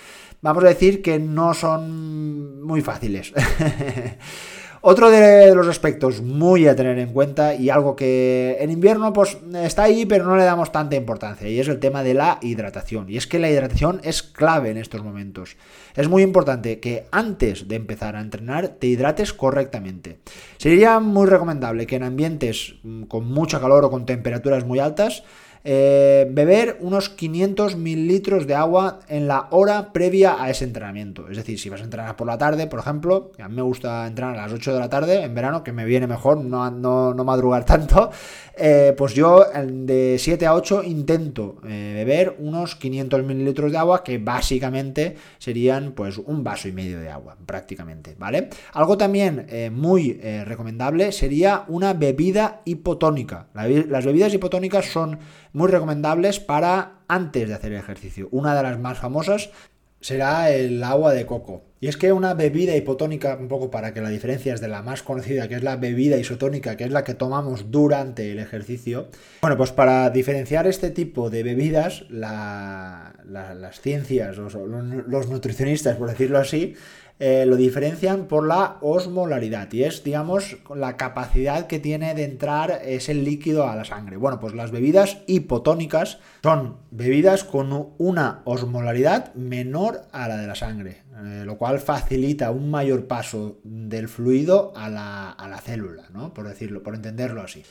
vamos 0.40 0.64
a 0.64 0.68
decir, 0.68 1.02
que 1.02 1.18
no 1.18 1.54
son 1.54 2.62
muy 2.62 2.80
fáciles. 2.80 3.32
Otro 4.86 5.10
de 5.10 5.54
los 5.54 5.66
aspectos 5.66 6.20
muy 6.20 6.68
a 6.68 6.76
tener 6.76 6.98
en 6.98 7.10
cuenta 7.10 7.54
y 7.54 7.70
algo 7.70 7.96
que 7.96 8.58
en 8.60 8.70
invierno 8.70 9.14
pues 9.14 9.38
está 9.54 9.84
ahí 9.84 10.04
pero 10.04 10.26
no 10.26 10.36
le 10.36 10.44
damos 10.44 10.72
tanta 10.72 10.94
importancia 10.94 11.48
y 11.48 11.58
es 11.58 11.68
el 11.68 11.80
tema 11.80 12.02
de 12.02 12.12
la 12.12 12.38
hidratación. 12.42 13.08
Y 13.08 13.16
es 13.16 13.26
que 13.26 13.38
la 13.38 13.48
hidratación 13.48 14.02
es 14.04 14.22
clave 14.22 14.68
en 14.68 14.76
estos 14.76 15.02
momentos. 15.02 15.56
Es 15.94 16.10
muy 16.10 16.22
importante 16.22 16.80
que 16.80 17.06
antes 17.12 17.66
de 17.66 17.76
empezar 17.76 18.14
a 18.14 18.20
entrenar 18.20 18.68
te 18.68 18.88
hidrates 18.88 19.32
correctamente. 19.32 20.18
Sería 20.58 21.00
muy 21.00 21.28
recomendable 21.28 21.86
que 21.86 21.96
en 21.96 22.02
ambientes 22.02 22.74
mm, 22.82 23.04
con 23.04 23.24
mucha 23.24 23.60
calor 23.60 23.86
o 23.86 23.90
con 23.90 24.04
temperaturas 24.04 24.66
muy 24.66 24.80
altas 24.80 25.22
eh, 25.66 26.28
beber 26.30 26.76
unos 26.80 27.08
500 27.08 27.76
mililitros 27.76 28.46
de 28.46 28.54
agua 28.54 29.00
en 29.08 29.26
la 29.26 29.48
hora 29.50 29.94
previa 29.94 30.42
a 30.42 30.50
ese 30.50 30.64
entrenamiento. 30.64 31.30
Es 31.30 31.38
decir, 31.38 31.58
si 31.58 31.70
vas 31.70 31.80
a 31.80 31.84
entrenar 31.84 32.16
por 32.16 32.26
la 32.26 32.36
tarde, 32.36 32.66
por 32.66 32.80
ejemplo, 32.80 33.32
a 33.38 33.48
mí 33.48 33.56
me 33.56 33.62
gusta 33.62 34.06
entrenar 34.06 34.38
a 34.38 34.42
las 34.42 34.52
8 34.52 34.74
de 34.74 34.78
la 34.78 34.90
tarde 34.90 35.22
en 35.22 35.34
verano, 35.34 35.64
que 35.64 35.72
me 35.72 35.86
viene 35.86 36.06
mejor 36.06 36.36
no, 36.36 36.70
no, 36.70 37.24
madrugar 37.24 37.64
tanto, 37.64 38.10
eh, 38.58 38.94
pues 38.98 39.14
yo 39.14 39.46
de 39.66 40.16
7 40.18 40.44
a 40.44 40.54
8 40.54 40.82
intento 40.82 41.56
eh, 41.66 41.92
beber 41.94 42.36
unos 42.40 42.76
500 42.76 43.24
mililitros 43.24 43.72
de 43.72 43.78
agua, 43.78 44.04
que 44.04 44.18
básicamente 44.18 45.16
serían 45.38 45.92
pues 45.92 46.18
un 46.18 46.44
vaso 46.44 46.68
y 46.68 46.72
medio 46.72 47.00
de 47.00 47.08
agua, 47.08 47.38
prácticamente, 47.46 48.14
¿vale? 48.18 48.50
Algo 48.74 48.98
también 48.98 49.46
muy 49.72 50.20
recomendable 50.44 51.10
sería 51.12 51.64
una 51.68 51.94
bebida 51.94 52.60
hipotónica. 52.66 53.46
las 53.54 54.04
bebidas 54.04 54.34
hipotónicas 54.34 54.84
son 54.84 55.18
muy 55.54 55.68
recomendables 55.68 56.38
para 56.38 56.98
antes 57.08 57.48
de 57.48 57.54
hacer 57.54 57.72
el 57.72 57.78
ejercicio. 57.78 58.28
Una 58.30 58.54
de 58.54 58.62
las 58.62 58.78
más 58.78 58.98
famosas 58.98 59.50
será 60.00 60.50
el 60.50 60.84
agua 60.84 61.14
de 61.14 61.24
coco. 61.24 61.64
Y 61.80 61.88
es 61.88 61.96
que 61.96 62.12
una 62.12 62.34
bebida 62.34 62.76
hipotónica, 62.76 63.38
un 63.40 63.48
poco 63.48 63.70
para 63.70 63.94
que 63.94 64.02
la 64.02 64.10
diferencia 64.10 64.52
es 64.52 64.60
de 64.60 64.68
la 64.68 64.82
más 64.82 65.02
conocida, 65.02 65.48
que 65.48 65.54
es 65.54 65.62
la 65.62 65.76
bebida 65.76 66.18
isotónica, 66.18 66.76
que 66.76 66.84
es 66.84 66.90
la 66.90 67.04
que 67.04 67.14
tomamos 67.14 67.70
durante 67.70 68.30
el 68.32 68.38
ejercicio. 68.38 69.08
Bueno, 69.40 69.56
pues 69.56 69.72
para 69.72 70.10
diferenciar 70.10 70.66
este 70.66 70.90
tipo 70.90 71.30
de 71.30 71.42
bebidas, 71.42 72.04
las 72.10 73.80
ciencias, 73.80 74.36
los 74.36 75.28
nutricionistas, 75.28 75.96
por 75.96 76.10
decirlo 76.10 76.38
así, 76.38 76.74
eh, 77.20 77.44
lo 77.46 77.56
diferencian 77.56 78.26
por 78.26 78.46
la 78.46 78.78
osmolaridad 78.80 79.72
y 79.72 79.84
es, 79.84 80.02
digamos, 80.02 80.56
la 80.74 80.96
capacidad 80.96 81.68
que 81.68 81.78
tiene 81.78 82.14
de 82.14 82.24
entrar 82.24 82.80
ese 82.84 83.14
líquido 83.14 83.68
a 83.68 83.76
la 83.76 83.84
sangre. 83.84 84.16
Bueno, 84.16 84.40
pues 84.40 84.54
las 84.54 84.72
bebidas 84.72 85.18
hipotónicas 85.28 86.18
son 86.42 86.76
bebidas 86.90 87.44
con 87.44 87.92
una 87.98 88.42
osmolaridad 88.44 89.32
menor 89.34 90.02
a 90.10 90.26
la 90.26 90.36
de 90.38 90.46
la 90.48 90.56
sangre, 90.56 91.02
eh, 91.16 91.44
lo 91.46 91.56
cual 91.56 91.78
facilita 91.78 92.50
un 92.50 92.70
mayor 92.70 93.06
paso 93.06 93.58
del 93.62 94.08
fluido 94.08 94.72
a 94.74 94.88
la, 94.88 95.30
a 95.30 95.48
la 95.48 95.58
célula, 95.58 96.04
¿no? 96.12 96.34
Por 96.34 96.48
decirlo, 96.48 96.82
por 96.82 96.96
entenderlo 96.96 97.42
así. 97.42 97.62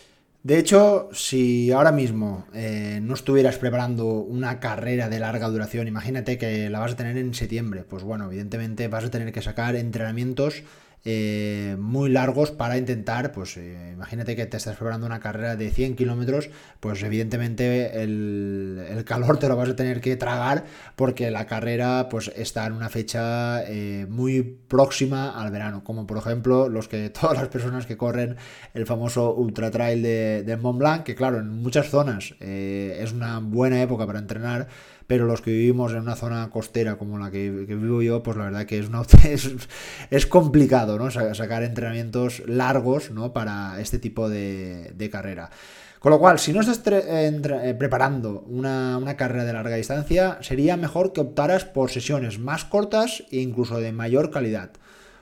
De 0.43 0.59
hecho, 0.59 1.07
si 1.13 1.71
ahora 1.71 1.93
mismo 1.93 2.45
eh, 2.53 2.99
no 3.01 3.13
estuvieras 3.13 3.57
preparando 3.57 4.05
una 4.05 4.59
carrera 4.59 5.07
de 5.07 5.19
larga 5.19 5.47
duración, 5.47 5.87
imagínate 5.87 6.37
que 6.37 6.69
la 6.69 6.79
vas 6.79 6.91
a 6.91 6.95
tener 6.97 7.17
en 7.17 7.33
septiembre, 7.33 7.85
pues 7.85 8.03
bueno, 8.03 8.25
evidentemente 8.25 8.89
vas 8.89 9.05
a 9.05 9.09
tener 9.09 9.31
que 9.31 9.41
sacar 9.41 9.77
entrenamientos 9.77 10.63
eh, 11.05 11.75
muy 11.79 12.09
largos 12.09 12.51
para 12.51 12.77
intentar, 12.77 13.33
pues 13.33 13.57
eh, 13.57 13.91
imagínate 13.93 14.37
que 14.37 14.45
te 14.45 14.55
estás 14.55 14.77
preparando 14.77 15.05
una 15.05 15.19
carrera 15.19 15.57
de 15.57 15.69
100 15.69 15.97
kilómetros, 15.97 16.49
pues 16.79 17.03
evidentemente 17.03 18.01
el, 18.01 19.03
calor 19.05 19.37
te 19.37 19.49
lo 19.49 19.57
vas 19.57 19.67
a 19.67 19.75
tener 19.75 19.99
que 19.99 20.15
tragar 20.15 20.63
porque 20.95 21.29
la 21.29 21.45
carrera 21.45 22.07
pues 22.09 22.31
está 22.37 22.65
en 22.67 22.73
una 22.73 22.87
fecha 22.87 23.65
eh, 23.67 24.05
muy 24.09 24.43
próxima 24.43 25.41
al 25.41 25.51
verano, 25.51 25.83
como 25.83 26.07
por 26.07 26.17
ejemplo 26.19 26.69
los 26.69 26.87
que 26.87 27.09
todas 27.21 27.37
las 27.37 27.49
personas 27.49 27.85
que 27.85 27.97
corren 27.97 28.37
el 28.73 28.85
famoso 28.85 29.33
ultra 29.35 29.71
trail 29.71 30.01
de, 30.01 30.43
de 30.43 30.55
Mont 30.55 30.79
Blanc, 30.79 31.03
que 31.03 31.15
claro, 31.15 31.39
en 31.39 31.49
muchas 31.49 31.89
zonas 31.89 32.33
es 32.39 33.11
una 33.11 33.39
buena 33.39 33.81
época 33.81 34.07
para 34.07 34.19
entrenar, 34.19 34.69
pero 35.07 35.25
los 35.25 35.41
que 35.41 35.51
vivimos 35.51 35.91
en 35.91 35.99
una 35.99 36.15
zona 36.15 36.49
costera 36.49 36.97
como 36.97 37.17
la 37.17 37.31
que, 37.31 37.49
vivo 37.49 38.01
yo, 38.01 38.23
pues 38.23 38.37
la 38.37 38.45
verdad 38.45 38.65
que 38.65 38.79
es, 38.79 40.25
complicado 40.27 40.97
¿no? 40.97 41.11
sacar 41.11 41.63
entrenamientos 41.63 42.43
largos 42.47 43.11
¿no? 43.11 43.33
para 43.33 43.79
este 43.79 43.99
tipo 43.99 44.29
de, 44.29 45.09
carrera. 45.11 45.49
Con 45.99 46.11
lo 46.11 46.19
cual, 46.19 46.37
si 46.39 46.51
no 46.51 46.59
estás 46.59 46.81
eh, 46.85 47.75
preparando 47.77 48.41
una, 48.47 49.15
carrera 49.17 49.45
de 49.45 49.53
larga 49.53 49.75
distancia, 49.75 50.37
sería 50.41 50.75
mejor 50.75 51.13
que 51.13 51.21
optaras 51.21 51.63
por 51.65 51.91
sesiones 51.91 52.39
más 52.39 52.65
cortas 52.65 53.23
e 53.31 53.39
incluso 53.39 53.79
de 53.79 53.91
mayor 53.91 54.29
calidad. 54.29 54.71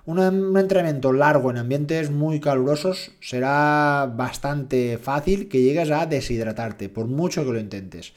Un, 0.05 0.17
un, 0.19 0.57
entrenamiento 0.57 1.13
largo 1.13 1.51
en 1.51 1.57
ambientes 1.57 2.09
muy 2.09 2.39
calurosos 2.39 3.11
será 3.21 4.11
bastante 4.15 4.97
fácil 4.97 5.47
que 5.47 5.61
llegues 5.61 5.91
a 5.91 6.07
deshidratarte, 6.07 6.89
por 6.89 7.05
mucho 7.05 7.45
que 7.45 7.51
lo 7.51 7.59
intentes. 7.59 8.13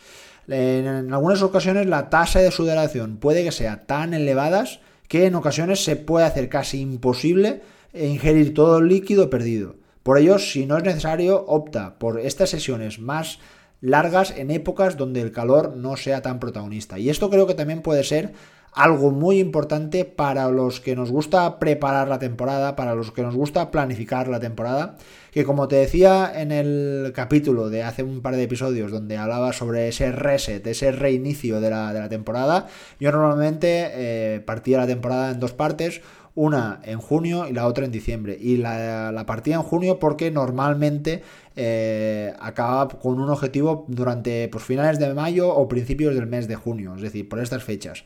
En 0.48 1.12
algunas 1.12 1.42
ocasiones 1.42 1.86
la 1.86 2.10
tasa 2.10 2.40
de 2.40 2.50
sudoración 2.50 3.16
puede 3.16 3.44
que 3.44 3.52
sea 3.52 3.86
tan 3.86 4.14
elevadas 4.14 4.80
que 5.08 5.26
en 5.26 5.34
ocasiones 5.34 5.84
se 5.84 5.96
puede 5.96 6.26
hacer 6.26 6.48
casi 6.48 6.80
imposible 6.80 7.62
ingerir 7.94 8.54
todo 8.54 8.78
el 8.78 8.88
líquido 8.88 9.30
perdido. 9.30 9.76
Por 10.02 10.18
ello, 10.18 10.38
si 10.38 10.66
no 10.66 10.76
es 10.76 10.84
necesario, 10.84 11.44
opta 11.46 11.98
por 11.98 12.20
estas 12.20 12.50
sesiones 12.50 12.98
más 12.98 13.38
largas 13.80 14.34
en 14.36 14.50
épocas 14.50 14.96
donde 14.96 15.20
el 15.20 15.32
calor 15.32 15.76
no 15.76 15.96
sea 15.96 16.22
tan 16.22 16.40
protagonista. 16.40 16.98
Y 16.98 17.10
esto 17.10 17.30
creo 17.30 17.46
que 17.46 17.54
también 17.54 17.82
puede 17.82 18.04
ser 18.04 18.32
algo 18.74 19.12
muy 19.12 19.38
importante 19.38 20.04
para 20.04 20.50
los 20.50 20.80
que 20.80 20.96
nos 20.96 21.10
gusta 21.10 21.58
preparar 21.60 22.08
la 22.08 22.18
temporada, 22.18 22.74
para 22.74 22.94
los 22.94 23.12
que 23.12 23.22
nos 23.22 23.36
gusta 23.36 23.70
planificar 23.70 24.26
la 24.26 24.40
temporada, 24.40 24.96
que 25.30 25.44
como 25.44 25.68
te 25.68 25.76
decía 25.76 26.30
en 26.34 26.50
el 26.50 27.12
capítulo 27.14 27.70
de 27.70 27.84
hace 27.84 28.02
un 28.02 28.20
par 28.20 28.34
de 28.34 28.42
episodios 28.42 28.90
donde 28.90 29.16
hablaba 29.16 29.52
sobre 29.52 29.88
ese 29.88 30.10
reset, 30.10 30.66
ese 30.66 30.90
reinicio 30.90 31.60
de 31.60 31.70
la, 31.70 32.08
temporada, 32.08 32.66
yo 32.98 33.12
normalmente 33.12 33.90
eh, 33.94 34.40
partía 34.40 34.78
la 34.78 34.86
temporada 34.86 35.30
en 35.30 35.38
dos 35.38 35.52
partes, 35.52 36.00
una 36.34 36.80
en 36.82 36.98
junio 36.98 37.46
y 37.48 37.52
la 37.52 37.68
otra 37.68 37.84
en 37.84 37.92
diciembre. 37.92 38.36
Y 38.40 38.56
la, 38.56 39.22
partía 39.24 39.54
en 39.54 39.62
junio 39.62 40.00
porque 40.00 40.32
normalmente 40.32 41.22
eh, 41.54 42.34
acaba 42.40 42.88
con 42.88 43.20
un 43.20 43.30
objetivo 43.30 43.84
durante 43.86 44.48
pues, 44.48 44.64
finales 44.64 44.98
de 44.98 45.14
mayo 45.14 45.54
o 45.54 45.68
principios 45.68 46.14
del 46.16 46.26
mes 46.26 46.48
de 46.48 46.56
junio, 46.56 46.94
es 46.96 47.02
decir, 47.02 47.28
por 47.28 47.38
estas 47.38 47.62
fechas. 47.62 48.04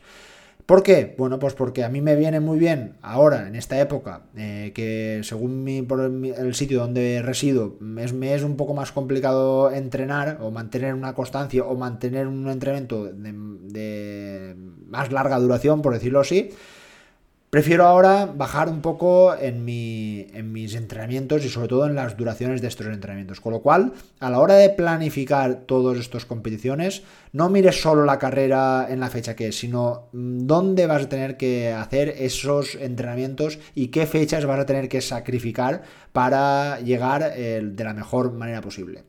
¿Por 0.69 0.83
qué? 0.83 1.15
Bueno, 1.17 1.39
pues 1.39 1.55
porque 1.55 1.83
a 1.83 1.89
mí 1.89 1.99
me 1.99 2.15
viene 2.15 2.39
muy 2.39 2.59
bien 2.59 2.93
ahora, 3.01 3.47
en 3.47 3.55
esta 3.55 3.81
época, 3.81 4.27
eh, 4.37 4.71
que 4.75 5.21
según 5.23 5.63
mi, 5.63 5.81
por 5.81 5.99
el, 5.99 6.53
sitio 6.53 6.81
donde 6.81 7.23
resido, 7.23 7.79
es, 7.97 8.13
me 8.13 8.35
es 8.35 8.43
un 8.43 8.55
poco 8.55 8.75
más 8.75 8.91
complicado 8.91 9.71
entrenar 9.71 10.37
o 10.41 10.51
mantener 10.51 10.93
una 10.93 11.15
constancia 11.15 11.63
o 11.63 11.75
mantener 11.75 12.27
un 12.27 12.47
entrenamiento 12.47 13.05
de, 13.05 14.55
más 14.85 15.11
larga 15.11 15.39
duración, 15.39 15.81
por 15.81 15.95
decirlo 15.95 16.19
así. 16.19 16.51
Prefiero 17.49 17.87
ahora 17.87 18.27
bajar 18.27 18.69
un 18.69 18.79
poco 18.79 19.35
en, 19.35 19.65
mis 19.65 20.75
entrenamientos 20.75 21.43
y 21.43 21.49
sobre 21.49 21.67
todo 21.67 21.87
en 21.87 21.95
las 21.95 22.15
duraciones 22.15 22.61
de 22.61 22.67
estos 22.67 22.85
entrenamientos. 22.85 23.41
Con 23.41 23.53
lo 23.53 23.61
cual, 23.63 23.93
a 24.19 24.29
la 24.29 24.39
hora 24.39 24.53
de 24.53 24.69
planificar 24.69 25.61
todas 25.65 25.97
estas 25.97 26.25
competiciones, 26.25 27.01
no 27.33 27.49
mires 27.49 27.81
solo 27.81 28.05
la 28.05 28.19
carrera 28.19 28.85
en 28.87 28.99
la 28.99 29.09
fecha 29.09 29.35
que 29.35 29.47
es, 29.47 29.57
sino 29.57 30.09
mm, 30.13 30.45
dónde 30.45 30.85
vas 30.85 31.05
a 31.05 31.09
tener 31.09 31.37
que 31.37 31.71
hacer 31.73 32.09
esos 32.19 32.75
entrenamientos 32.75 33.57
y 33.73 33.87
qué 33.87 34.05
fechas 34.05 34.45
vas 34.45 34.59
a 34.59 34.67
tener 34.67 34.87
que 34.87 35.01
sacrificar 35.01 35.81
para 36.13 36.79
llegar 36.81 37.33
eh, 37.35 37.61
de 37.63 37.83
la 37.83 37.95
mejor 37.95 38.31
manera 38.31 38.61
posible. 38.61 39.05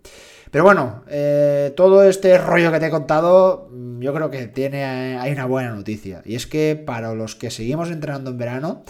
Pero 0.50 0.64
bueno, 0.64 1.04
eh, 1.08 1.72
todo 1.76 2.02
este 2.02 2.36
rollo 2.36 2.72
que 2.72 2.80
te 2.80 2.86
he 2.86 2.90
contado, 2.90 3.68
mm, 3.70 4.00
yo 4.00 4.12
creo 4.12 4.30
que 4.30 4.48
tiene, 4.48 4.84
hay 4.84 5.32
una 5.32 5.46
buena 5.46 5.70
noticia. 5.70 6.22
Y 6.24 6.34
es 6.34 6.46
que 6.46 6.74
para 6.74 7.14
los 7.14 7.36
que 7.36 7.50
seguimos 7.50 7.90
entrenando 7.90 8.30
en 8.30 8.38
verano, 8.38 8.82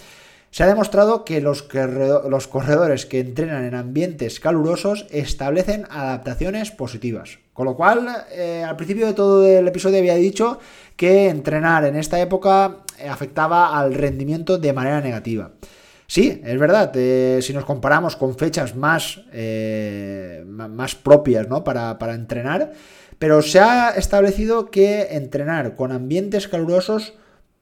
se 0.51 0.65
ha 0.65 0.67
demostrado 0.67 1.25
que 1.25 1.41
los, 1.41 1.69
los 2.29 2.49
corredores 2.49 3.07
que 3.07 3.21
entrenan 3.21 3.65
en 3.65 3.75
ambientes 3.75 4.41
calurosos 4.41 5.07
establecen 5.11 5.87
adaptaciones 5.91 6.71
positivas. 6.71 7.39
Con 7.53 7.67
lo 7.67 7.77
cual, 7.77 8.09
eh, 8.33 8.65
al 8.67 8.77
principio 8.77 9.07
de 9.07 9.13
todo 9.13 9.47
el 9.47 9.69
episodio 9.69 9.99
había 9.99 10.15
dicho 10.15 10.59
que 10.97 11.29
entrenar 11.29 11.85
en 11.85 11.95
esta 11.97 12.19
época 12.21 12.79
afectaba 13.09 13.79
al 13.79 13.95
rendimiento 13.95 14.59
de 14.59 14.73
manera 14.73 15.01
negativa. 15.01 15.53
Sí, 16.11 16.43
es 16.45 16.59
verdad, 16.59 16.91
eh, 16.97 17.39
si 17.41 17.53
nos 17.53 17.65
comparamos 17.65 18.17
con 18.17 18.37
fechas 18.37 18.75
más, 18.75 19.21
eh, 19.33 20.43
más 20.45 20.97
propias 20.97 21.47
¿no? 21.47 21.63
para, 21.63 22.01
para 22.01 22.15
entrenar, 22.15 22.73
pero 23.21 23.43
se 23.43 23.61
ha 23.61 23.91
establecido 23.91 24.73
que 24.73 25.03
entrenar 25.13 25.77
con 25.77 25.93
ambientes 25.93 26.49
calurosos 26.49 27.13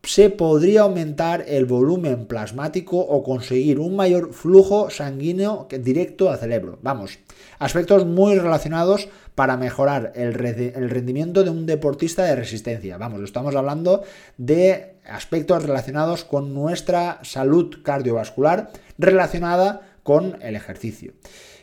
se 0.03 0.31
podría 0.31 0.83
aumentar 0.83 1.45
el 1.47 1.67
volumen 1.67 2.27
plasmático 2.27 2.99
o 2.99 3.23
conseguir 3.23 3.79
un 3.81 3.97
mayor 3.97 4.33
flujo 4.33 4.89
sanguíneo 4.89 5.67
directo 5.71 6.31
al 6.31 6.39
cerebro. 6.39 6.79
Vamos, 6.81 7.19
aspectos 7.59 8.07
muy 8.07 8.39
relacionados 8.39 9.09
para 9.35 9.57
mejorar 9.57 10.13
el, 10.15 10.33
rendimiento 10.33 11.45
de 11.45 11.51
un 11.51 11.67
deportista 11.67 12.25
de 12.25 12.37
resistencia. 12.37 12.97
Vamos, 12.97 13.23
estamos 13.23 13.55
hablando 13.55 14.03
de 14.37 14.95
aspectos 15.09 15.63
relacionados 15.63 16.25
con 16.25 16.55
nuestra 16.55 17.19
salud 17.23 17.83
cardiovascular 17.83 18.71
relacionada 18.99 19.83
con 20.03 20.39
el 20.43 20.57
ejercicio. 20.57 21.13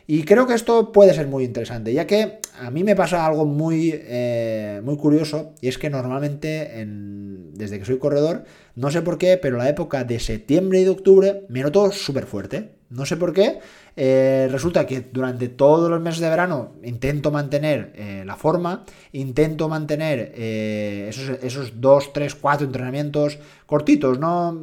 Y 0.08 0.24
creo 0.24 0.46
que 0.46 0.54
esto 0.54 0.92
puede 0.92 1.16
ser 1.16 1.28
muy 1.28 1.46
interesante, 1.46 1.92
ya 1.92 2.06
que 2.06 2.38
a 2.60 2.70
mí 2.70 2.84
me 2.84 2.96
pasa 2.96 3.25
algo 3.25 3.46
muy, 3.46 3.92
eh, 3.92 4.80
muy 4.84 4.98
curioso, 4.98 5.54
y 5.62 5.68
es 5.68 5.80
que 5.80 5.90
normalmente, 5.90 6.86
desde 7.54 7.80
que 7.80 7.86
soy 7.86 7.98
corredor, 7.98 8.44
no 8.75 8.92
sé 8.92 9.02
por 9.02 9.18
qué, 9.18 9.38
pero 9.38 9.58
la 9.58 9.68
época 9.68 10.04
de 10.04 10.20
septiembre 10.20 10.82
y 10.82 10.84
de 10.84 10.92
octubre 10.92 11.46
me 11.50 11.62
noto 11.62 11.92
súper 11.92 12.28
fuerte. 12.28 12.75
No 12.89 13.06
sé 13.06 13.18
por 13.18 13.34
qué. 13.34 13.60
Eh, 13.98 14.48
resulta 14.51 14.86
que 14.86 15.01
durante 15.12 15.48
todos 15.48 15.89
los 15.89 16.01
meses 16.01 16.20
de 16.20 16.30
verano 16.30 16.74
intento 16.84 17.32
mantener 17.32 17.94
eh, 17.96 18.24
la 18.25 18.36
forma, 18.36 18.84
intento 19.13 19.70
mantener 19.70 20.34
eh, 20.36 21.08
esos, 21.10 21.30
esos, 21.42 21.80
dos, 21.80 22.12
tres, 22.12 22.36
cuatro 22.36 22.68
entrenamientos 22.68 23.39
cortitos, 23.65 24.20
¿no? 24.20 24.54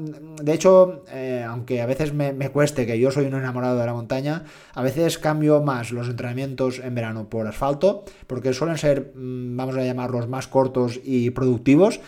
De 0.40 0.52
hecho, 0.52 1.04
aunque 1.48 1.80
a 1.80 1.86
veces 1.86 2.12
me, 2.12 2.32
me, 2.32 2.50
cueste 2.50 2.86
que 2.86 2.98
yo 2.98 3.10
soy 3.10 3.24
un 3.24 3.34
enamorado 3.34 3.78
de 3.78 3.86
la 3.86 3.94
montaña, 3.94 4.44
a 4.74 4.82
veces 4.82 5.18
cambio 5.18 5.62
más 5.62 5.90
los 5.90 6.08
entrenamientos 6.08 6.78
en 6.78 6.94
verano 6.94 7.28
por 7.28 7.46
asfalto, 7.46 8.04
porque 8.26 8.52
suelen 8.52 8.78
ser, 8.78 9.12
mm, 9.14 9.56
vamos 9.56 9.76
a 9.76 9.84
llamarlos, 9.84 10.28
más 10.28 10.46
cortos 10.46 11.00
y 11.02 11.30
productivos 11.30 12.00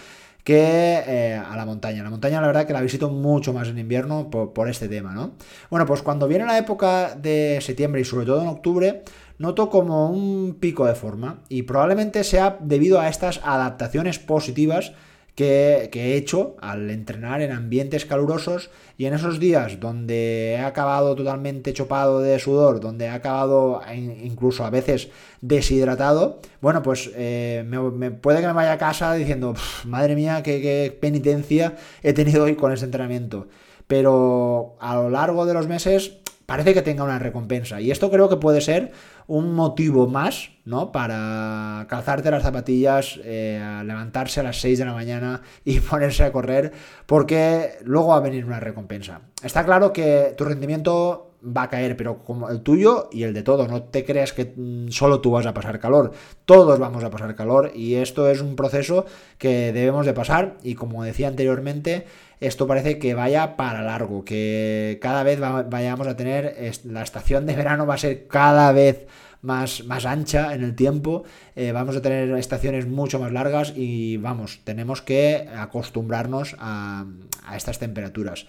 que 0.44 1.02
eh, 1.06 1.34
a 1.34 1.56
la 1.56 1.64
montaña. 1.64 2.02
La 2.02 2.10
montaña, 2.10 2.40
la 2.40 2.46
verdad, 2.46 2.66
que 2.66 2.74
la 2.74 2.82
visito 2.82 3.08
mucho 3.08 3.54
más 3.54 3.68
en 3.68 3.78
invierno 3.78 4.30
por, 4.30 4.68
este 4.68 4.88
tema, 4.88 5.12
¿no? 5.12 5.32
Bueno, 5.70 5.86
pues 5.86 6.02
cuando 6.02 6.28
viene 6.28 6.44
la 6.44 6.58
época 6.58 7.14
de 7.16 7.58
septiembre 7.62 8.02
y 8.02 8.04
sobre 8.04 8.26
todo 8.26 8.42
en 8.42 8.48
octubre, 8.48 9.02
noto 9.38 9.70
como 9.70 10.10
un 10.10 10.58
pico 10.60 10.86
de 10.86 10.94
forma 10.94 11.40
y 11.48 11.62
probablemente 11.62 12.22
sea 12.24 12.58
debido 12.60 13.00
a 13.00 13.08
estas 13.08 13.40
adaptaciones 13.42 14.18
positivas 14.18 14.92
que, 15.34 15.90
he 15.92 16.16
hecho 16.16 16.56
al 16.60 16.90
entrenar 16.90 17.42
en 17.42 17.52
ambientes 17.52 18.06
calurosos 18.06 18.70
y 18.96 19.06
en 19.06 19.14
esos 19.14 19.40
días 19.40 19.80
donde 19.80 20.52
he 20.52 20.60
acabado 20.60 21.14
totalmente 21.16 21.72
chopado 21.72 22.20
de 22.20 22.38
sudor, 22.38 22.80
donde 22.80 23.06
he 23.06 23.08
acabado 23.10 23.80
incluso 23.92 24.64
a 24.64 24.70
veces 24.70 25.08
deshidratado, 25.40 26.40
bueno, 26.60 26.82
pues 26.82 27.10
eh, 27.14 27.64
me, 27.66 28.10
puede 28.12 28.40
que 28.40 28.46
me 28.46 28.52
vaya 28.52 28.72
a 28.72 28.78
casa 28.78 29.14
diciendo, 29.14 29.54
madre 29.84 30.14
mía, 30.14 30.42
qué, 30.42 30.96
penitencia 31.00 31.76
he 32.02 32.12
tenido 32.12 32.44
hoy 32.44 32.54
con 32.54 32.72
este 32.72 32.86
entrenamiento. 32.86 33.48
Pero 33.86 34.76
a 34.80 34.94
lo 34.94 35.10
largo 35.10 35.44
de 35.44 35.54
los 35.54 35.68
meses 35.68 36.18
parece 36.46 36.74
que 36.74 36.82
tenga 36.82 37.04
una 37.04 37.18
recompensa. 37.18 37.80
Y 37.80 37.90
esto 37.90 38.10
creo 38.10 38.28
que 38.28 38.36
puede 38.36 38.60
ser 38.60 38.92
un 39.26 39.54
motivo 39.54 40.06
más, 40.06 40.50
¿no? 40.64 40.92
Para 40.92 41.86
calzarte 41.88 42.30
las 42.30 42.42
zapatillas, 42.42 43.18
eh, 43.24 43.82
levantarse 43.84 44.40
a 44.40 44.42
las 44.42 44.60
6 44.60 44.78
de 44.78 44.84
la 44.84 44.92
mañana 44.92 45.42
y 45.64 45.80
ponerse 45.80 46.24
a 46.24 46.32
correr, 46.32 46.72
porque 47.06 47.78
luego 47.84 48.08
va 48.08 48.16
a 48.16 48.20
venir 48.20 48.44
una 48.44 48.60
recompensa. 48.60 49.20
Está 49.42 49.64
claro 49.64 49.92
que 49.92 50.34
tu 50.36 50.44
rendimiento 50.44 51.33
va 51.44 51.64
a 51.64 51.68
caer, 51.68 51.96
pero 51.96 52.18
como 52.24 52.48
el 52.48 52.62
tuyo 52.62 53.08
y 53.12 53.22
el 53.24 53.34
de 53.34 53.42
todo. 53.42 53.68
No 53.68 53.82
te 53.84 54.04
creas 54.04 54.32
que 54.32 54.52
mm, 54.56 54.88
solo 54.88 55.20
tú 55.20 55.30
vas 55.30 55.46
a 55.46 55.54
pasar 55.54 55.78
calor. 55.78 56.12
Todos 56.44 56.78
vamos 56.78 57.04
a 57.04 57.10
pasar 57.10 57.34
calor 57.34 57.72
y 57.74 57.96
esto 57.96 58.28
es 58.28 58.40
un 58.40 58.56
proceso 58.56 59.06
que 59.38 59.72
debemos 59.72 60.06
de 60.06 60.14
pasar 60.14 60.56
y 60.62 60.74
como 60.74 61.04
decía 61.04 61.28
anteriormente, 61.28 62.06
esto 62.40 62.66
parece 62.66 62.98
que 62.98 63.14
vaya 63.14 63.56
para 63.56 63.82
largo, 63.82 64.24
que 64.24 64.98
cada 65.00 65.22
vez 65.22 65.40
vayamos 65.40 66.06
a 66.06 66.16
tener, 66.16 66.56
la 66.84 67.02
estación 67.02 67.46
de 67.46 67.56
verano 67.56 67.86
va 67.86 67.94
a 67.94 67.98
ser 67.98 68.26
cada 68.26 68.72
vez 68.72 69.06
más, 69.40 69.84
más 69.84 70.04
ancha 70.06 70.54
en 70.54 70.62
el 70.62 70.74
tiempo, 70.74 71.24
eh, 71.54 71.72
vamos 71.72 71.96
a 71.96 72.02
tener 72.02 72.30
estaciones 72.36 72.86
mucho 72.86 73.18
más 73.18 73.32
largas 73.32 73.72
y 73.76 74.16
vamos, 74.16 74.60
tenemos 74.64 75.02
que 75.02 75.48
acostumbrarnos 75.54 76.56
a 76.58 77.06
estas 77.54 77.78
temperaturas. 77.78 78.46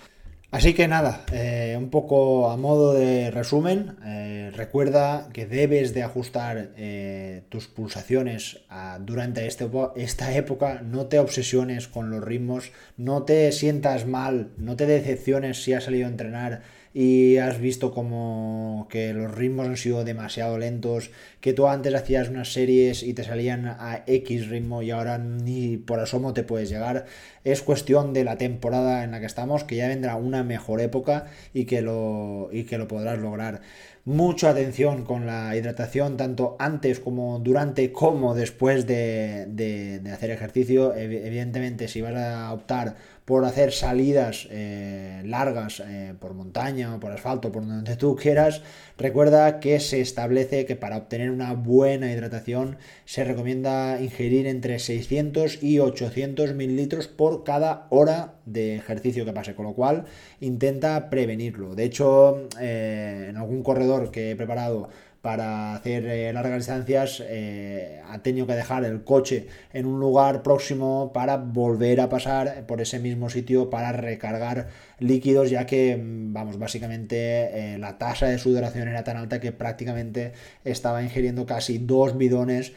Así 0.56 0.74
que 0.74 0.88
nada, 0.88 1.26
eh, 1.34 1.76
un 1.78 1.90
poco 1.90 2.50
a 2.50 2.56
modo 2.56 2.94
de 2.94 3.30
resumen, 3.30 3.98
eh, 4.06 4.54
recuerda 4.56 5.28
que 5.34 5.46
debes 5.46 5.94
de 5.94 6.02
ajustar 6.02 6.72
eh, 6.78 7.42
tus 7.50 7.68
pulsaciones 7.68 8.62
durante 9.02 9.48
este, 9.48 9.70
esta 9.98 10.34
época, 10.34 10.82
no 10.82 11.08
te 11.08 11.20
obsesiones 11.20 11.90
con 11.90 12.10
los 12.10 12.24
ritmos, 12.24 12.72
no 12.96 13.24
te 13.24 13.52
sientas 13.52 14.08
mal, 14.08 14.52
no 14.56 14.78
te 14.78 14.86
decepciones 14.86 15.62
si 15.62 15.74
has 15.74 15.84
salido 15.84 16.08
a 16.08 16.12
entrenar 16.12 16.62
y 16.98 17.40
has 17.40 17.60
visto 17.60 17.94
como 17.94 18.88
que 18.90 19.14
los 19.14 19.36
ritmos 19.36 19.68
han 19.68 19.76
sido 19.76 20.06
demasiado 20.06 20.58
lentos, 20.58 21.12
que 21.42 21.52
tú 21.52 21.68
antes 21.68 21.94
hacías 21.94 22.30
unas 22.30 22.54
series 22.54 23.04
y 23.04 23.14
te 23.14 23.26
salían 23.26 23.68
a 23.68 24.06
X 24.08 24.48
ritmo 24.48 24.82
y 24.82 24.92
ahora 24.92 25.18
ni 25.18 25.76
por 25.76 26.00
asomo 26.00 26.34
te 26.34 26.44
puedes 26.44 26.70
llegar. 26.70 27.06
Es 27.44 27.62
cuestión 27.62 28.14
de 28.14 28.24
la 28.24 28.38
temporada 28.38 29.04
en 29.04 29.12
la 29.12 29.20
que 29.20 29.26
estamos, 29.26 29.66
que 29.66 29.76
ya 29.76 29.90
vendrá 29.90 30.16
una 30.16 30.45
mejor 30.46 30.82
época 30.82 31.26
y 31.54 31.66
que 31.66 31.82
lo, 31.82 32.50
y 32.52 32.64
que 32.64 32.78
lo 32.78 32.88
podrás 32.88 33.20
lograr. 33.20 33.62
Mucha 34.06 34.52
atención 34.52 35.04
con 35.04 35.26
la 35.26 35.56
hidratación, 35.56 36.16
tanto 36.16 36.56
antes 36.60 37.00
como 37.00 37.40
durante 37.40 37.92
como 37.92 38.36
después 38.36 38.86
de, 38.86 39.48
de 39.48 40.12
hacer 40.12 40.30
ejercicio. 40.30 40.94
Evidentemente, 40.96 41.88
si 41.88 42.02
vas 42.02 42.16
a 42.16 42.54
optar 42.54 42.96
por 43.26 43.44
hacer 43.44 43.72
salidas 43.72 44.48
eh, 44.52 45.24
largas 45.26 45.82
eh, 45.86 46.14
por 46.20 46.36
montaña 46.36 46.96
o 46.96 47.00
por 47.00 47.12
asfalto, 47.12 47.52
por 47.52 47.66
donde 47.66 47.96
tú 47.96 48.16
quieras, 48.16 48.62
recuerda 49.00 49.60
que 49.60 49.80
se 49.80 50.00
establece 50.00 50.66
que 50.68 50.76
para 50.76 50.98
obtener 50.98 51.32
una 51.32 51.54
buena 51.54 52.12
hidratación 52.12 52.78
se 53.06 53.24
recomienda 53.24 54.00
ingerir 54.00 54.46
entre 54.46 54.78
600 54.78 55.64
y 55.64 55.80
800 55.80 56.54
mililitros 56.54 57.08
por 57.08 57.44
cada 57.44 57.88
hora 57.90 58.36
de 58.46 58.76
ejercicio 58.76 59.26
que 59.26 59.34
pase, 59.34 59.56
con 59.56 59.66
lo 59.66 59.74
cual 59.74 60.06
intenta 60.40 61.10
prevenirlo. 61.10 61.74
De 61.74 61.84
hecho, 61.84 62.48
eh, 62.62 63.26
en 63.30 63.38
algún 63.38 63.64
corredor 63.64 64.12
que 64.12 64.32
he 64.32 64.36
preparado 64.36 64.90
para 65.26 65.74
hacer 65.74 66.06
eh, 66.06 66.32
largas 66.34 66.58
distancias 66.60 67.24
eh, 67.26 68.00
ha 68.08 68.20
tenido 68.20 68.46
que 68.46 68.54
dejar 68.54 68.86
el 68.86 69.04
coche 69.04 69.48
en 69.74 69.88
un 69.88 70.00
lugar 70.00 70.44
próximo 70.44 71.10
para 71.16 71.38
volver 71.38 72.00
a 72.00 72.10
pasar 72.10 72.68
por 72.68 72.80
ese 72.80 73.00
mismo 73.00 73.32
sitio 73.32 73.72
para 73.72 73.92
recargar 73.92 74.68
líquidos 75.00 75.50
ya 75.50 75.66
que 75.66 75.98
mm, 75.98 76.34
vamos 76.34 76.58
básicamente 76.58 77.76
eh, 77.76 77.78
la 77.78 77.98
tasa 77.98 78.28
de 78.28 78.38
sudoración 78.38 78.88
era 78.88 79.04
tan 79.04 79.18
alta 79.18 79.40
que 79.40 79.52
prácticamente 79.52 80.34
estaba 80.64 81.04
ingiriendo 81.04 81.46
casi 81.46 81.78
dos 81.78 82.18
bidones 82.18 82.74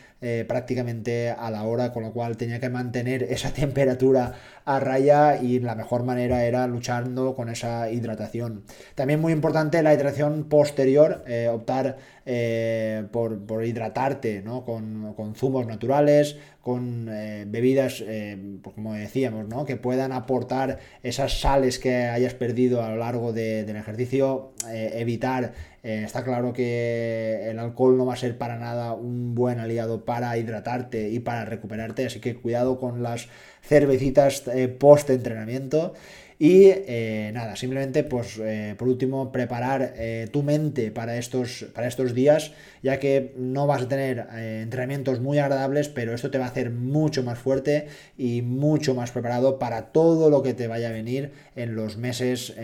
prácticamente 0.48 1.30
a 1.30 1.48
la 1.48 1.62
hora 1.62 1.92
con 1.92 2.02
lo 2.02 2.12
cual 2.12 2.36
tenía 2.36 2.58
que 2.58 2.68
mantener 2.68 3.22
esa 3.30 3.52
temperatura 3.52 4.34
a 4.64 4.80
raya 4.80 5.40
y 5.40 5.60
la 5.60 5.76
mejor 5.76 6.02
manera 6.02 6.44
era 6.44 6.66
luchando 6.66 7.36
con 7.36 7.48
esa 7.48 7.88
hidratación 7.88 8.64
también 8.96 9.20
muy 9.20 9.32
importante 9.32 9.80
la 9.80 9.94
hidratación 9.94 10.48
posterior 10.48 11.22
optar 11.52 11.98
eh, 12.30 13.04
por, 13.10 13.64
hidratarte 13.64 14.44
con, 14.66 15.34
zumos 15.34 15.66
naturales, 15.66 16.36
con 16.60 17.08
eh, 17.10 17.46
bebidas, 17.48 18.04
eh, 18.06 18.36
pues 18.62 18.74
como 18.74 18.92
decíamos, 18.92 19.48
¿no? 19.48 19.64
que 19.64 19.76
puedan 19.76 20.12
aportar 20.12 20.78
esas 21.02 21.40
sales 21.40 21.78
que 21.78 22.04
hayas 22.08 22.34
perdido 22.34 22.82
a 22.82 22.90
lo 22.90 22.96
largo 22.96 23.32
del 23.32 23.76
ejercicio, 23.76 24.52
eh, 24.68 24.92
evitar, 24.96 25.52
está 25.82 26.24
claro 26.24 26.52
que 26.52 27.48
el 27.48 27.58
alcohol 27.58 27.96
no 27.96 28.04
va 28.04 28.14
a 28.14 28.16
ser 28.16 28.36
para 28.36 28.58
nada 28.58 28.92
un 28.92 29.34
buen 29.34 29.58
aliado 29.58 30.04
para 30.04 30.36
hidratarte 30.36 31.08
y 31.08 31.20
para 31.20 31.44
recuperarte, 31.44 32.06
así 32.06 32.20
que 32.20 32.34
cuidado 32.34 32.78
con 32.78 33.02
las 33.02 33.28
cervecitas 33.62 34.44
post 34.78 35.10
entrenamiento. 35.10 35.94
Y 36.38 36.66
eh, 36.66 37.32
nada, 37.34 37.56
simplemente, 37.56 38.04
pues 38.04 38.38
eh, 38.40 38.76
por 38.78 38.86
último, 38.86 39.32
preparar 39.32 39.94
eh, 39.96 40.28
tu 40.30 40.44
mente 40.44 40.92
para 40.92 41.16
estos, 41.16 41.66
para 41.74 41.88
estos 41.88 42.14
días, 42.14 42.52
ya 42.82 42.98
que 42.98 43.34
no 43.36 43.66
vas 43.66 43.82
a 43.82 43.88
tener 43.88 44.26
entrenamientos 44.34 45.20
muy 45.20 45.38
agradables, 45.38 45.88
pero 45.88 46.14
esto 46.14 46.30
te 46.30 46.38
va 46.38 46.46
a 46.46 46.48
hacer 46.48 46.70
mucho 46.70 47.22
más 47.22 47.38
fuerte 47.38 47.88
y 48.16 48.42
mucho 48.42 48.94
más 48.94 49.10
preparado 49.10 49.58
para 49.58 49.86
todo 49.86 50.30
lo 50.30 50.42
que 50.42 50.54
te 50.54 50.66
vaya 50.66 50.88
a 50.88 50.92
venir 50.92 51.32
en 51.56 51.74
los 51.74 51.96
meses, 51.96 52.54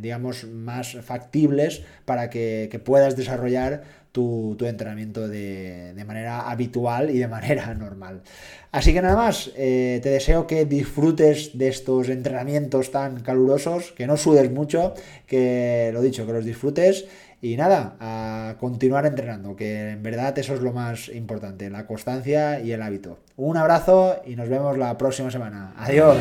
digamos, 0.00 0.44
más 0.44 0.96
factibles 1.02 1.82
para 2.04 2.30
que, 2.30 2.80
puedas 2.84 3.16
desarrollar 3.16 3.82
tu, 4.12 4.56
entrenamiento 4.60 5.28
de, 5.28 5.92
manera 6.06 6.50
habitual 6.50 7.10
y 7.10 7.18
de 7.18 7.28
manera 7.28 7.74
normal. 7.78 8.22
Así 8.70 8.92
que 8.92 9.00
nada 9.00 9.16
más, 9.16 9.50
eh, 9.56 10.00
te 10.02 10.10
deseo 10.10 10.46
que 10.46 10.64
disfrutes 10.64 11.56
de 11.56 11.68
estos 11.68 12.08
entrenamientos 12.08 12.90
tan 12.90 13.20
calurosos, 13.20 13.92
que 13.92 14.06
no 14.06 14.16
sudes 14.16 14.50
mucho, 14.50 14.94
que 15.26 15.90
lo 15.92 16.02
dicho, 16.02 16.26
que 16.26 16.32
los 16.32 16.44
disfrutes. 16.44 17.06
Y 17.40 17.56
nada, 17.56 17.96
a 18.00 18.56
continuar 18.58 19.06
entrenando, 19.06 19.54
que 19.54 19.90
en 19.90 20.02
verdad 20.02 20.36
eso 20.38 20.54
es 20.54 20.60
lo 20.60 20.72
más 20.72 21.08
importante, 21.08 21.70
la 21.70 21.86
constancia 21.86 22.60
y 22.60 22.72
el 22.72 22.82
hábito. 22.82 23.18
Un 23.36 23.56
abrazo 23.56 24.20
y 24.26 24.34
nos 24.34 24.48
vemos 24.48 24.76
la 24.76 24.98
próxima 24.98 25.30
semana. 25.30 25.72
Adiós. 25.76 26.16